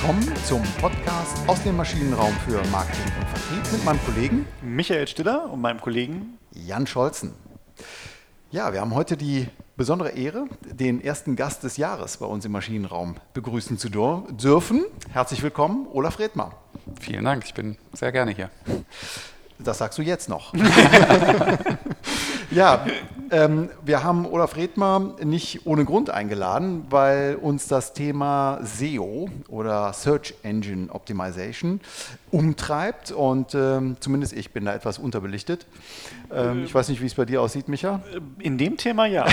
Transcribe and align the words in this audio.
willkommen 0.00 0.32
zum 0.46 0.62
Podcast 0.80 1.46
aus 1.46 1.62
dem 1.62 1.76
Maschinenraum 1.76 2.32
für 2.46 2.64
Marketing 2.70 3.04
und 3.20 3.28
Vertrieb 3.28 3.72
mit 3.72 3.84
meinem 3.84 4.00
Kollegen 4.06 4.46
Michael 4.62 5.06
Stiller 5.06 5.52
und 5.52 5.60
meinem 5.60 5.78
Kollegen 5.78 6.38
Jan 6.52 6.86
Scholzen. 6.86 7.34
Ja, 8.50 8.72
wir 8.72 8.80
haben 8.80 8.94
heute 8.94 9.18
die 9.18 9.46
besondere 9.76 10.12
Ehre, 10.12 10.46
den 10.64 11.04
ersten 11.04 11.36
Gast 11.36 11.64
des 11.64 11.76
Jahres 11.76 12.16
bei 12.16 12.24
uns 12.24 12.46
im 12.46 12.52
Maschinenraum 12.52 13.16
begrüßen 13.34 13.76
zu 13.76 13.90
dürfen. 13.90 14.86
Herzlich 15.12 15.42
willkommen, 15.42 15.86
Olaf 15.92 16.18
Redmer. 16.18 16.54
Vielen 16.98 17.26
Dank, 17.26 17.44
ich 17.44 17.52
bin 17.52 17.76
sehr 17.92 18.10
gerne 18.10 18.30
hier. 18.30 18.48
Das 19.58 19.76
sagst 19.76 19.98
du 19.98 20.02
jetzt 20.02 20.30
noch. 20.30 20.54
ja, 22.50 22.84
ähm, 23.30 23.70
wir 23.84 24.02
haben 24.02 24.26
Olaf 24.26 24.56
Redmer 24.56 25.14
nicht 25.22 25.66
ohne 25.66 25.84
Grund 25.84 26.10
eingeladen, 26.10 26.86
weil 26.90 27.36
uns 27.36 27.68
das 27.68 27.92
Thema 27.92 28.58
SEO 28.62 29.28
oder 29.48 29.92
Search 29.92 30.34
Engine 30.42 30.88
Optimization 30.90 31.80
umtreibt 32.30 33.10
und 33.10 33.54
ähm, 33.54 33.96
zumindest 34.00 34.32
ich 34.32 34.52
bin 34.52 34.64
da 34.64 34.74
etwas 34.74 34.98
unterbelichtet. 34.98 35.66
Ähm, 36.32 36.64
ich 36.64 36.74
weiß 36.74 36.88
nicht, 36.88 37.00
wie 37.00 37.06
es 37.06 37.14
bei 37.14 37.24
dir 37.24 37.42
aussieht, 37.42 37.68
Micha. 37.68 38.02
In 38.38 38.56
dem 38.56 38.76
Thema 38.76 39.06
ja. 39.06 39.26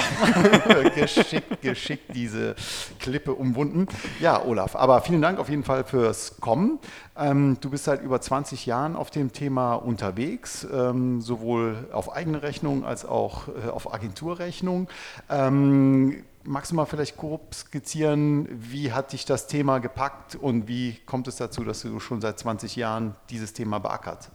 geschickt, 0.96 1.62
geschickt 1.62 2.16
diese 2.16 2.56
Klippe 3.00 3.34
umwunden. 3.34 3.88
Ja, 4.20 4.44
Olaf, 4.44 4.76
aber 4.76 5.02
vielen 5.02 5.22
Dank 5.22 5.40
auf 5.40 5.50
jeden 5.50 5.64
Fall 5.64 5.84
fürs 5.84 6.38
Kommen. 6.40 6.80
Ähm, 7.16 7.58
du 7.62 7.70
bist 7.70 7.84
seit 7.84 8.02
über 8.02 8.20
20 8.20 8.66
Jahren 8.66 8.96
auf 8.96 9.12
dem 9.12 9.32
Thema 9.32 9.76
unterwegs, 9.76 10.68
ähm, 10.72 11.22
sowohl 11.22 11.88
auf 11.92 12.14
eigene 12.14 12.42
Rechnung 12.42 12.84
als 12.84 13.06
auch 13.06 13.48
äh, 13.48 13.70
auf 13.70 13.94
Agenturrechnung. 13.94 14.88
Magst 16.44 16.72
du 16.72 16.76
mal 16.76 16.86
vielleicht 16.86 17.18
grob 17.18 17.54
skizzieren, 17.54 18.48
wie 18.50 18.94
hat 18.94 19.12
dich 19.12 19.26
das 19.26 19.48
Thema 19.48 19.80
gepackt 19.80 20.36
und 20.36 20.68
wie 20.68 20.98
kommt 21.06 21.28
es 21.28 21.36
dazu, 21.36 21.64
dass 21.64 21.82
du 21.82 22.00
schon 22.00 22.22
seit 22.22 22.40
20 22.40 22.76
Jahren 22.78 23.16
dieses 23.30 23.54
Thema 23.54 23.80
beackert? 23.80 24.30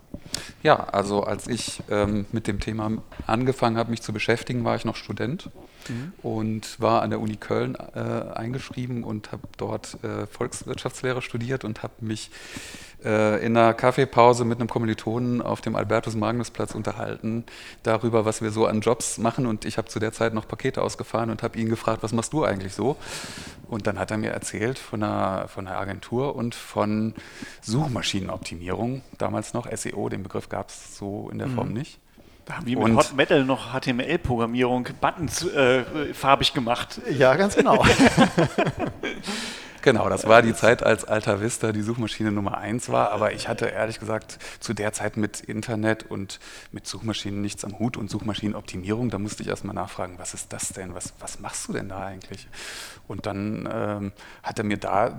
Ja, 0.62 0.84
also 0.84 1.24
als 1.24 1.46
ich 1.46 1.82
ähm, 1.90 2.26
mit 2.32 2.46
dem 2.46 2.60
Thema 2.60 2.90
angefangen 3.26 3.78
habe, 3.78 3.90
mich 3.90 4.02
zu 4.02 4.12
beschäftigen, 4.12 4.64
war 4.64 4.76
ich 4.76 4.84
noch 4.84 4.96
Student 4.96 5.50
mhm. 5.88 6.12
und 6.22 6.80
war 6.80 7.02
an 7.02 7.10
der 7.10 7.20
Uni 7.20 7.36
Köln 7.36 7.76
äh, 7.94 7.98
eingeschrieben 7.98 9.04
und 9.04 9.32
habe 9.32 9.48
dort 9.56 10.02
äh, 10.04 10.26
Volkswirtschaftslehre 10.26 11.22
studiert 11.22 11.64
und 11.64 11.82
habe 11.82 11.94
mich 12.00 12.30
äh, 13.04 13.44
in 13.44 13.56
einer 13.56 13.74
Kaffeepause 13.74 14.44
mit 14.44 14.60
einem 14.60 14.68
Kommilitonen 14.68 15.42
auf 15.42 15.60
dem 15.60 15.76
Albertus-Magnus-Platz 15.76 16.74
unterhalten 16.74 17.44
darüber, 17.82 18.24
was 18.24 18.42
wir 18.42 18.50
so 18.50 18.66
an 18.66 18.80
Jobs 18.80 19.18
machen. 19.18 19.46
Und 19.46 19.64
ich 19.64 19.78
habe 19.78 19.88
zu 19.88 19.98
der 19.98 20.12
Zeit 20.12 20.34
noch 20.34 20.46
Pakete 20.46 20.82
ausgefahren 20.82 21.30
und 21.30 21.42
habe 21.42 21.58
ihn 21.58 21.68
gefragt, 21.68 22.02
was 22.02 22.12
machst 22.12 22.32
du 22.32 22.44
eigentlich 22.44 22.74
so? 22.74 22.96
Und 23.68 23.86
dann 23.86 23.98
hat 23.98 24.10
er 24.10 24.18
mir 24.18 24.30
erzählt 24.30 24.78
von 24.78 25.02
einer, 25.02 25.48
von 25.48 25.66
einer 25.66 25.78
Agentur 25.78 26.36
und 26.36 26.54
von 26.54 27.14
Suchmaschinenoptimierung, 27.62 29.02
damals 29.18 29.54
noch 29.54 29.70
SEO, 29.74 30.08
den 30.08 30.22
Begriff 30.22 30.48
gab 30.48 30.68
es 30.68 30.96
so 30.96 31.28
in 31.32 31.38
der 31.38 31.48
Form 31.48 31.68
mhm. 31.68 31.74
nicht. 31.74 31.98
Wie 32.64 32.76
mit 32.76 32.84
und 32.84 32.96
Hot 32.96 33.14
Metal 33.14 33.44
noch 33.44 33.72
HTML-Programmierung, 33.72 34.88
Buttons 35.00 35.46
äh, 35.46 35.84
farbig 36.12 36.52
gemacht. 36.52 37.00
Ja, 37.10 37.34
ganz 37.36 37.54
genau. 37.54 37.84
Genau, 39.82 40.08
das 40.08 40.28
war 40.28 40.42
die 40.42 40.54
Zeit, 40.54 40.84
als 40.84 41.04
Alta 41.04 41.40
Vista 41.40 41.72
die 41.72 41.82
Suchmaschine 41.82 42.30
Nummer 42.30 42.56
eins 42.56 42.88
war. 42.88 43.10
Aber 43.10 43.32
ich 43.32 43.48
hatte 43.48 43.66
ehrlich 43.66 43.98
gesagt 43.98 44.38
zu 44.60 44.74
der 44.74 44.92
Zeit 44.92 45.16
mit 45.16 45.40
Internet 45.40 46.08
und 46.08 46.38
mit 46.70 46.86
Suchmaschinen 46.86 47.40
nichts 47.40 47.64
am 47.64 47.80
Hut 47.80 47.96
und 47.96 48.08
Suchmaschinenoptimierung. 48.08 49.10
Da 49.10 49.18
musste 49.18 49.42
ich 49.42 49.48
erstmal 49.48 49.74
nachfragen, 49.74 50.14
was 50.18 50.34
ist 50.34 50.52
das 50.52 50.68
denn? 50.68 50.94
Was, 50.94 51.14
was 51.18 51.40
machst 51.40 51.66
du 51.66 51.72
denn 51.72 51.88
da 51.88 52.06
eigentlich? 52.06 52.46
Und 53.08 53.26
dann 53.26 53.68
ähm, 53.72 54.12
hat 54.44 54.58
er 54.58 54.64
mir 54.64 54.76
da 54.76 55.18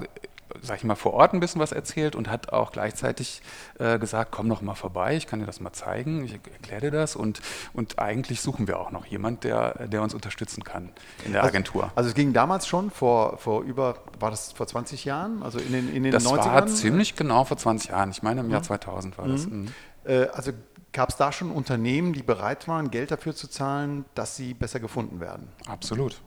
sag 0.62 0.78
ich 0.78 0.84
mal, 0.84 0.96
vor 0.96 1.14
Ort 1.14 1.34
ein 1.34 1.40
bisschen 1.40 1.62
was 1.62 1.72
erzählt 1.72 2.16
und 2.16 2.30
hat 2.30 2.52
auch 2.54 2.72
gleichzeitig 2.72 3.42
äh, 3.80 4.00
gesagt, 4.00 4.32
komm 4.32 4.48
noch 4.48 4.62
mal 4.62 4.76
vorbei, 4.76 5.16
ich 5.16 5.28
kann 5.28 5.40
dir 5.40 5.46
das 5.46 5.60
mal 5.60 5.74
zeigen, 5.74 6.26
ich 6.26 6.34
erkläre 6.34 6.82
dir 6.82 6.92
das 6.92 7.16
und, 7.16 7.42
und 7.74 8.00
eigentlich 8.00 8.42
suchen 8.42 8.68
wir 8.68 8.80
auch 8.80 8.92
noch 8.92 9.06
jemand, 9.06 9.44
der, 9.44 9.88
der 9.88 10.02
uns 10.02 10.14
unterstützen 10.14 10.64
kann 10.64 10.90
in 11.26 11.34
der 11.34 11.42
also, 11.42 11.54
Agentur. 11.54 11.92
Also 11.96 12.10
es 12.10 12.16
ging 12.16 12.34
damals 12.34 12.68
schon 12.68 12.92
vor, 12.92 13.38
vor 13.38 13.62
über, 13.64 13.96
war 14.20 14.32
das 14.32 14.52
vor 14.52 14.68
20 14.68 15.06
Jahren, 15.06 15.44
also 15.44 15.60
in 15.60 15.72
den, 15.72 15.94
in 15.94 16.04
den 16.04 16.12
das 16.12 16.26
90ern? 16.26 16.36
Das 16.36 16.46
war 16.46 16.68
ziemlich 16.68 17.16
genau 17.16 17.44
vor 17.44 17.58
20 17.58 17.92
Jahren, 17.92 18.12
ich 18.12 18.24
meine 18.24 18.42
im 18.42 18.50
Jahr 18.50 18.64
2000 18.64 19.18
mhm. 19.18 19.22
war 19.22 19.28
das. 19.28 19.48
Mhm. 19.48 19.68
Äh, 20.06 20.28
also 20.28 20.52
gab 20.94 21.10
es 21.10 21.18
da 21.18 21.32
schon 21.32 21.52
Unternehmen, 21.52 22.14
die 22.14 22.24
bereit 22.24 22.68
waren, 22.68 22.92
Geld 22.92 23.12
dafür 23.12 23.36
zu 23.36 23.48
zahlen, 23.48 24.06
dass 24.16 24.36
sie 24.36 24.54
besser 24.54 24.80
gefunden 24.80 25.20
werden? 25.20 25.50
Absolut. 25.68 26.22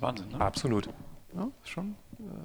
Wahnsinn, 0.00 0.28
ne? 0.30 0.40
Absolut. 0.40 0.88
Ja, 1.34 1.48
schon, 1.64 1.96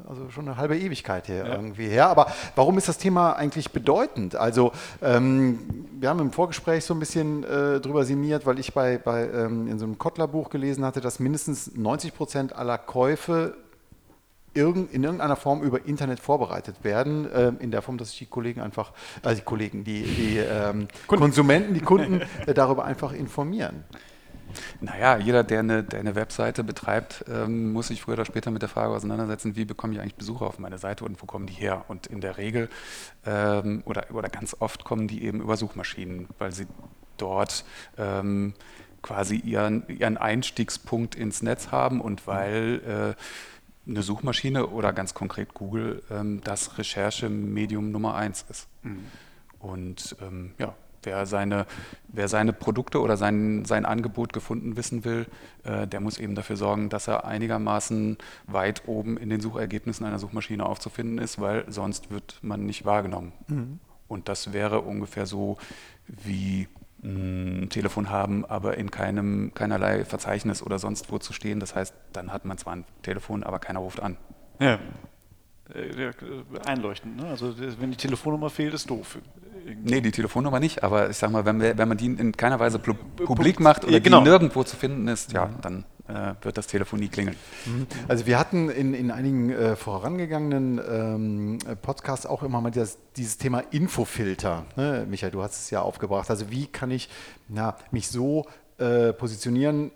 also 0.08 0.30
schon 0.30 0.48
eine 0.48 0.58
halbe 0.58 0.78
Ewigkeit 0.78 1.28
hier 1.28 1.38
ja. 1.38 1.56
irgendwie 1.56 1.88
her. 1.88 2.08
Aber 2.08 2.28
warum 2.56 2.78
ist 2.78 2.88
das 2.88 2.98
Thema 2.98 3.34
eigentlich 3.34 3.72
bedeutend? 3.72 4.36
Also 4.36 4.74
ähm, 5.02 5.60
wir 6.00 6.10
haben 6.10 6.20
im 6.20 6.32
Vorgespräch 6.32 6.84
so 6.84 6.94
ein 6.94 7.00
bisschen 7.00 7.44
äh, 7.44 7.80
drüber 7.80 8.04
sinniert, 8.04 8.46
weil 8.46 8.60
ich 8.60 8.74
bei, 8.74 8.98
bei 8.98 9.30
ähm, 9.30 9.68
in 9.68 9.80
so 9.80 9.86
einem 9.86 9.98
Kottler-Buch 9.98 10.50
gelesen 10.50 10.84
hatte, 10.84 11.00
dass 11.00 11.20
mindestens 11.20 11.76
90 11.76 12.14
Prozent 12.14 12.56
aller 12.56 12.78
Käufe 12.78 13.56
in 14.54 14.88
irgendeiner 14.92 15.38
Form 15.38 15.62
über 15.62 15.86
Internet 15.86 16.20
vorbereitet 16.20 16.84
werden, 16.84 17.32
äh, 17.32 17.54
in 17.60 17.72
der 17.72 17.82
Form, 17.82 17.98
dass 17.98 18.10
sich 18.10 18.20
die 18.20 18.26
Kollegen 18.26 18.60
einfach, 18.60 18.92
also 19.24 19.38
die 19.38 19.46
Kollegen, 19.46 19.86
die, 19.86 20.04
die 20.04 20.38
ähm, 20.40 20.90
Konsumenten, 21.08 21.74
die 21.74 21.80
Kunden 21.80 22.22
äh, 22.46 22.54
darüber 22.54 22.84
einfach 22.84 23.14
informieren. 23.14 23.86
Naja, 24.80 25.18
jeder, 25.18 25.44
der 25.44 25.60
eine, 25.60 25.84
der 25.84 26.00
eine 26.00 26.16
Webseite 26.16 26.64
betreibt, 26.64 27.26
ähm, 27.28 27.72
muss 27.74 27.88
sich 27.88 28.02
früher 28.02 28.14
oder 28.14 28.26
später 28.26 28.52
mit 28.52 28.62
der 28.62 28.70
Frage 28.70 28.94
auseinandersetzen, 28.94 29.56
wie 29.56 29.66
bekomme 29.66 29.94
ich 29.94 30.00
eigentlich 30.00 30.16
Besucher 30.16 30.46
auf 30.46 30.60
meine 30.60 30.78
Seite 30.78 31.06
und 31.06 31.22
wo 31.22 31.26
kommen 31.26 31.48
die 31.48 31.54
her? 31.54 31.86
Und 31.88 32.08
in 32.08 32.22
der 32.22 32.38
Regel 32.38 32.70
ähm, 33.26 33.84
oder, 33.86 34.06
oder 34.12 34.30
ganz 34.30 34.56
oft 34.60 34.84
kommen 34.84 35.08
die 35.08 35.24
eben 35.24 35.42
über 35.42 35.58
Suchmaschinen, 35.58 36.28
weil 36.38 36.52
sie 36.52 36.68
dort 37.18 37.66
ähm, 37.98 38.54
quasi 39.02 39.36
ihren, 39.36 39.88
ihren 39.88 40.18
Einstiegspunkt 40.18 41.16
ins 41.16 41.42
Netz 41.42 41.72
haben 41.72 42.02
und 42.02 42.28
weil 42.28 43.16
äh, 43.18 43.90
eine 43.90 44.04
Suchmaschine 44.04 44.68
oder 44.68 44.94
ganz 44.94 45.14
konkret 45.14 45.54
Google 45.54 46.04
ähm, 46.12 46.42
das 46.44 46.78
Recherchemedium 46.78 47.92
Nummer 47.92 48.16
eins 48.16 48.46
ist. 48.50 48.68
Mhm. 48.84 49.06
Und 49.60 50.16
ähm, 50.22 50.54
ja, 50.58 50.76
Wer 51.04 51.26
seine, 51.26 51.66
wer 52.08 52.28
seine 52.28 52.54
Produkte 52.54 53.02
oder 53.02 53.18
sein, 53.18 53.66
sein 53.66 53.86
Angebot 53.86 54.34
gefunden 54.34 54.78
wissen 54.78 55.04
will, 55.04 55.28
äh, 55.64 55.88
der 55.88 56.00
muss 56.00 56.20
eben 56.20 56.36
dafür 56.36 56.58
sorgen, 56.58 56.90
dass 56.90 57.08
er 57.08 57.26
einigermaßen 57.26 58.18
weit 58.48 58.84
oben 58.88 59.18
in 59.18 59.30
den 59.30 59.42
Suchergebnissen 59.42 60.06
einer 60.06 60.20
Suchmaschine 60.20 60.66
aufzufinden 60.66 61.18
ist, 61.18 61.40
weil 61.40 61.66
sonst 61.68 62.12
wird 62.12 62.40
man 62.42 62.66
nicht 62.66 62.86
wahrgenommen. 62.86 63.34
Mhm. 63.48 63.80
Und 64.08 64.30
das 64.30 64.54
wäre 64.54 64.82
ungefähr 64.82 65.26
so 65.26 65.58
wie 66.08 66.68
ein 67.04 67.70
Telefon 67.70 68.10
haben, 68.10 68.46
aber 68.46 68.78
in 68.78 68.92
keinem, 68.92 69.54
keinerlei 69.54 70.06
Verzeichnis 70.06 70.62
oder 70.62 70.80
sonst 70.80 71.12
wo 71.12 71.18
zu 71.18 71.34
stehen. 71.34 71.60
Das 71.60 71.76
heißt, 71.76 71.94
dann 72.14 72.32
hat 72.32 72.46
man 72.46 72.58
zwar 72.58 72.74
ein 72.76 72.86
Telefon, 73.02 73.44
aber 73.44 73.60
keiner 73.60 73.80
ruft 73.80 74.00
an. 74.02 74.18
Ja. 74.60 74.80
Äh, 75.74 76.10
äh, 76.10 76.12
einleuchtend. 76.66 77.18
Ne? 77.18 77.28
Also 77.28 77.54
wenn 77.80 77.92
die 77.92 77.98
Telefonnummer 77.98 78.50
fehlt, 78.50 78.74
ist 78.74 78.90
doof. 78.90 79.18
Irgendwie. 79.66 79.94
Nee, 79.94 80.02
die 80.02 80.12
Telefonnummer 80.12 80.60
nicht, 80.60 80.84
aber 80.84 81.10
ich 81.10 81.18
sag 81.18 81.32
mal, 81.32 81.46
wenn, 81.46 81.62
wir, 81.62 81.78
wenn 81.78 81.88
man 81.88 81.98
die 81.98 82.08
in 82.08 82.32
keiner 82.36 82.60
Weise 82.60 82.80
publik 82.80 83.60
macht 83.60 83.84
oder 83.84 83.94
ja, 83.94 84.00
genau. 84.00 84.20
die 84.20 84.30
nirgendwo 84.30 84.64
zu 84.64 84.76
finden 84.76 85.08
ist, 85.08 85.34
ja, 85.34 85.52
dann 85.62 85.86
äh, 86.08 86.34
wird 86.42 86.58
das 86.58 86.68
Telefon 86.68 87.00
nie 87.00 87.10
klingeln. 87.10 87.36
Mhm. 87.66 87.88
Also 88.08 88.26
wir 88.26 88.40
hatten 88.40 88.70
in, 88.70 88.94
in 88.94 89.12
einigen 89.12 89.52
äh, 89.52 89.76
vorangegangenen 89.76 90.82
ähm, 90.90 91.60
Podcasts 91.82 92.26
auch 92.26 92.42
immer 92.42 92.60
mal 92.60 92.72
das, 92.72 92.98
dieses 93.16 93.38
Thema 93.38 93.64
Infofilter. 93.72 94.66
Ne? 94.76 95.06
Michael, 95.08 95.32
du 95.32 95.44
hast 95.44 95.62
es 95.62 95.70
ja 95.70 95.82
aufgebracht. 95.82 96.30
Also 96.30 96.50
wie 96.50 96.66
kann 96.66 96.90
ich 96.90 97.08
na, 97.48 97.78
mich 97.92 98.08
so 98.08 98.48
äh, 98.80 99.14
positionieren, 99.14 99.92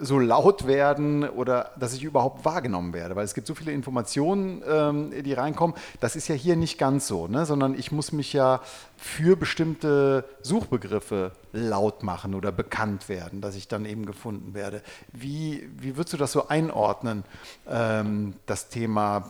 so 0.00 0.18
laut 0.18 0.66
werden 0.66 1.28
oder 1.28 1.70
dass 1.78 1.94
ich 1.94 2.04
überhaupt 2.04 2.44
wahrgenommen 2.44 2.92
werde, 2.92 3.16
weil 3.16 3.24
es 3.24 3.34
gibt 3.34 3.46
so 3.46 3.54
viele 3.54 3.72
Informationen, 3.72 4.62
ähm, 4.68 5.10
die 5.22 5.32
reinkommen. 5.32 5.76
Das 6.00 6.16
ist 6.16 6.28
ja 6.28 6.34
hier 6.34 6.56
nicht 6.56 6.78
ganz 6.78 7.06
so, 7.06 7.26
ne? 7.26 7.46
sondern 7.46 7.78
ich 7.78 7.92
muss 7.92 8.12
mich 8.12 8.32
ja 8.32 8.60
für 8.96 9.36
bestimmte 9.36 10.24
Suchbegriffe 10.42 11.32
laut 11.52 12.02
machen 12.02 12.34
oder 12.34 12.52
bekannt 12.52 13.08
werden, 13.08 13.40
dass 13.40 13.56
ich 13.56 13.68
dann 13.68 13.84
eben 13.84 14.06
gefunden 14.06 14.54
werde. 14.54 14.82
Wie, 15.12 15.68
wie 15.78 15.96
würdest 15.96 16.14
du 16.14 16.16
das 16.16 16.32
so 16.32 16.48
einordnen, 16.48 17.24
ähm, 17.68 18.34
das 18.46 18.68
Thema? 18.68 19.28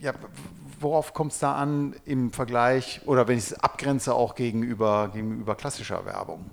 Ja, 0.00 0.12
worauf 0.80 1.14
kommt 1.14 1.32
es 1.32 1.38
da 1.38 1.54
an 1.54 1.94
im 2.04 2.30
Vergleich 2.30 3.00
oder 3.06 3.28
wenn 3.28 3.38
ich 3.38 3.44
es 3.44 3.54
abgrenze 3.54 4.14
auch 4.14 4.34
gegenüber, 4.34 5.10
gegenüber 5.12 5.54
klassischer 5.54 6.04
Werbung? 6.04 6.50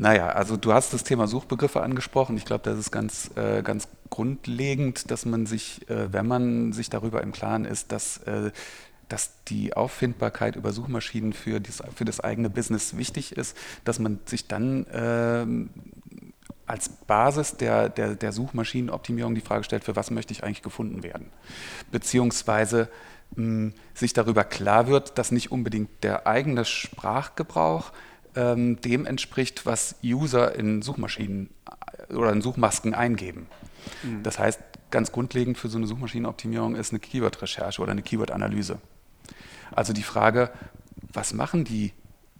Naja, 0.00 0.28
also 0.30 0.56
du 0.56 0.72
hast 0.72 0.94
das 0.94 1.04
Thema 1.04 1.26
Suchbegriffe 1.26 1.82
angesprochen. 1.82 2.38
Ich 2.38 2.46
glaube, 2.46 2.64
das 2.64 2.78
ist 2.78 2.90
ganz, 2.90 3.30
äh, 3.36 3.62
ganz 3.62 3.86
grundlegend, 4.08 5.10
dass 5.10 5.26
man 5.26 5.44
sich, 5.44 5.86
äh, 5.90 6.10
wenn 6.10 6.26
man 6.26 6.72
sich 6.72 6.88
darüber 6.88 7.22
im 7.22 7.32
Klaren 7.32 7.66
ist, 7.66 7.92
dass, 7.92 8.16
äh, 8.22 8.50
dass 9.10 9.44
die 9.48 9.74
Auffindbarkeit 9.74 10.56
über 10.56 10.72
Suchmaschinen 10.72 11.34
für, 11.34 11.60
dies, 11.60 11.82
für 11.94 12.06
das 12.06 12.20
eigene 12.20 12.48
Business 12.48 12.96
wichtig 12.96 13.36
ist, 13.36 13.54
dass 13.84 13.98
man 13.98 14.20
sich 14.24 14.48
dann 14.48 14.86
ähm, 14.90 15.68
als 16.64 16.88
Basis 16.88 17.58
der, 17.58 17.90
der, 17.90 18.14
der 18.14 18.32
Suchmaschinenoptimierung 18.32 19.34
die 19.34 19.42
Frage 19.42 19.64
stellt, 19.64 19.84
für 19.84 19.96
was 19.96 20.10
möchte 20.10 20.32
ich 20.32 20.44
eigentlich 20.44 20.62
gefunden 20.62 21.02
werden? 21.02 21.26
Beziehungsweise 21.90 22.88
mh, 23.36 23.72
sich 23.92 24.14
darüber 24.14 24.44
klar 24.44 24.86
wird, 24.86 25.18
dass 25.18 25.30
nicht 25.30 25.52
unbedingt 25.52 25.90
der 26.02 26.26
eigene 26.26 26.64
Sprachgebrauch 26.64 27.92
ähm, 28.36 28.80
dem 28.80 29.06
entspricht, 29.06 29.66
was 29.66 29.96
User 30.04 30.54
in 30.54 30.82
Suchmaschinen 30.82 31.50
äh, 32.08 32.14
oder 32.14 32.32
in 32.32 32.40
Suchmasken 32.40 32.94
eingeben. 32.94 33.46
Mhm. 34.02 34.22
Das 34.22 34.38
heißt, 34.38 34.60
ganz 34.90 35.12
grundlegend 35.12 35.58
für 35.58 35.68
so 35.68 35.78
eine 35.78 35.86
Suchmaschinenoptimierung 35.86 36.74
ist 36.76 36.92
eine 36.92 37.00
Keyword-Recherche 37.00 37.80
oder 37.80 37.92
eine 37.92 38.02
Keyword-Analyse. 38.02 38.78
Also 39.72 39.92
die 39.92 40.02
Frage, 40.02 40.50
was 41.12 41.32
machen 41.32 41.64
die, 41.64 41.92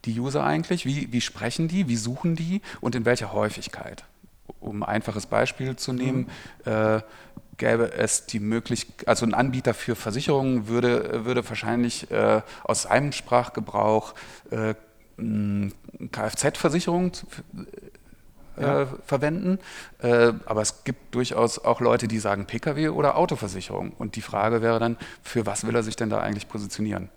die 0.04 0.18
User 0.18 0.44
eigentlich? 0.44 0.84
Wie, 0.84 1.12
wie 1.12 1.20
sprechen 1.20 1.68
die? 1.68 1.88
Wie 1.88 1.96
suchen 1.96 2.36
die? 2.36 2.60
Und 2.80 2.94
in 2.94 3.04
welcher 3.04 3.32
Häufigkeit? 3.32 4.04
Um 4.58 4.82
ein 4.82 4.88
einfaches 4.88 5.26
Beispiel 5.26 5.76
zu 5.76 5.92
nehmen, 5.92 6.28
mhm. 6.64 6.72
äh, 6.72 7.00
gäbe 7.56 7.92
es 7.92 8.26
die 8.26 8.40
Möglichkeit, 8.40 9.06
also 9.06 9.26
ein 9.26 9.34
Anbieter 9.34 9.74
für 9.74 9.94
Versicherungen 9.94 10.66
würde, 10.66 11.24
würde 11.24 11.46
wahrscheinlich 11.48 12.10
äh, 12.10 12.42
aus 12.64 12.82
seinem 12.82 13.12
Sprachgebrauch 13.12 14.14
äh, 14.50 14.74
Kfz-Versicherung 16.10 17.12
äh, 18.60 18.62
ja. 18.62 18.86
verwenden. 19.06 19.58
Äh, 20.02 20.32
aber 20.44 20.62
es 20.62 20.84
gibt 20.84 21.14
durchaus 21.14 21.58
auch 21.58 21.80
Leute, 21.80 22.08
die 22.08 22.18
sagen 22.18 22.46
Pkw 22.46 22.88
oder 22.88 23.16
Autoversicherung. 23.16 23.92
Und 23.98 24.16
die 24.16 24.22
Frage 24.22 24.62
wäre 24.62 24.78
dann, 24.78 24.96
für 25.22 25.46
was 25.46 25.66
will 25.66 25.74
er 25.74 25.82
sich 25.82 25.96
denn 25.96 26.10
da 26.10 26.20
eigentlich 26.20 26.48
positionieren? 26.48 27.08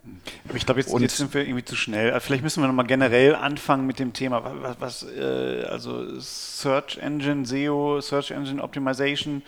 Aber 0.48 0.58
ich 0.58 0.66
glaube, 0.66 0.82
jetzt, 0.82 0.98
jetzt, 1.00 1.18
sind 1.18 1.34
wir 1.34 1.42
irgendwie 1.42 1.66
zu 1.66 1.76
schnell. 1.76 2.12
Also 2.12 2.26
vielleicht 2.26 2.44
müssen 2.44 2.62
wir 2.62 2.68
nochmal 2.68 2.88
generell 2.88 3.36
anfangen 3.36 3.86
mit 3.86 4.00
dem 4.00 4.14
Thema, 4.14 4.44
was, 4.62 4.80
was 4.80 5.06
äh, 5.12 5.66
also 5.70 6.20
Search 6.20 6.98
Engine, 6.98 7.46
SEO, 7.46 8.02
Search 8.02 8.32
Engine 8.32 8.62
Optimization. 8.62 9.44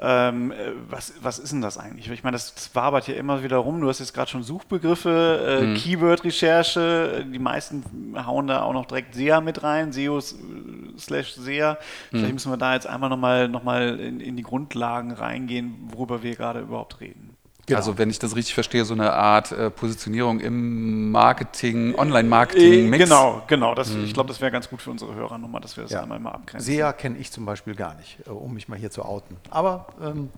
Ähm, 0.00 0.52
äh, 0.52 0.72
was, 0.88 1.14
was 1.22 1.40
ist 1.40 1.52
denn 1.52 1.60
das 1.60 1.76
eigentlich? 1.76 2.08
Ich 2.10 2.22
meine, 2.22 2.36
das, 2.36 2.70
wabert 2.74 3.08
ja 3.08 3.14
immer 3.14 3.42
wieder 3.42 3.56
rum. 3.56 3.80
Du 3.80 3.88
hast 3.88 3.98
jetzt 3.98 4.14
gerade 4.14 4.30
schon 4.30 4.44
Suchbegriffe, 4.44 5.60
äh, 5.60 5.66
mhm. 5.66 5.74
Keyword-Recherche. 5.74 7.26
Die 7.32 7.38
meisten 7.40 8.14
hauen 8.24 8.46
da 8.46 8.62
auch 8.62 8.72
noch 8.72 8.86
direkt 8.86 9.14
SEA 9.16 9.40
mit 9.40 9.62
rein, 9.64 9.92
SEO 9.92 10.20
slash 10.20 11.34
SEA. 11.34 11.78
Vielleicht 12.10 12.28
mhm. 12.28 12.34
müssen 12.34 12.52
wir 12.52 12.56
da 12.56 12.74
jetzt 12.74 12.86
einmal 12.86 13.10
nochmal 13.10 13.48
noch 13.48 13.64
mal 13.64 13.98
in, 13.98 14.20
in 14.20 14.36
die 14.36 14.44
Grundlagen 14.44 15.10
reingehen, 15.10 15.88
worüber 15.90 16.22
wir 16.22 16.36
gerade 16.36 16.60
überhaupt 16.60 17.00
reden. 17.00 17.37
Genau. 17.68 17.78
Also 17.78 17.98
wenn 17.98 18.10
ich 18.10 18.18
das 18.18 18.34
richtig 18.34 18.54
verstehe, 18.54 18.84
so 18.84 18.94
eine 18.94 19.12
Art 19.12 19.52
äh, 19.52 19.70
Positionierung 19.70 20.40
im 20.40 21.10
Marketing, 21.10 21.94
Online-Marketing. 21.94 22.92
Äh, 22.92 22.98
genau, 22.98 23.42
genau. 23.46 23.74
Das, 23.74 23.90
mhm. 23.90 24.04
Ich 24.04 24.14
glaube, 24.14 24.28
das 24.28 24.40
wäre 24.40 24.50
ganz 24.50 24.68
gut 24.68 24.82
für 24.82 24.90
unsere 24.90 25.14
Hörer 25.14 25.38
nochmal, 25.38 25.60
dass 25.60 25.76
wir 25.76 25.84
das 25.84 25.92
ja. 25.92 26.02
einmal 26.02 26.18
mal 26.18 26.32
abgrenzen. 26.32 26.74
SEA 26.74 26.92
kenne 26.92 27.18
ich 27.18 27.30
zum 27.30 27.44
Beispiel 27.44 27.74
gar 27.74 27.94
nicht, 27.94 28.18
äh, 28.26 28.30
um 28.30 28.54
mich 28.54 28.68
mal 28.68 28.78
hier 28.78 28.90
zu 28.90 29.04
outen. 29.04 29.36
Aber 29.50 29.86
ähm, 30.02 30.30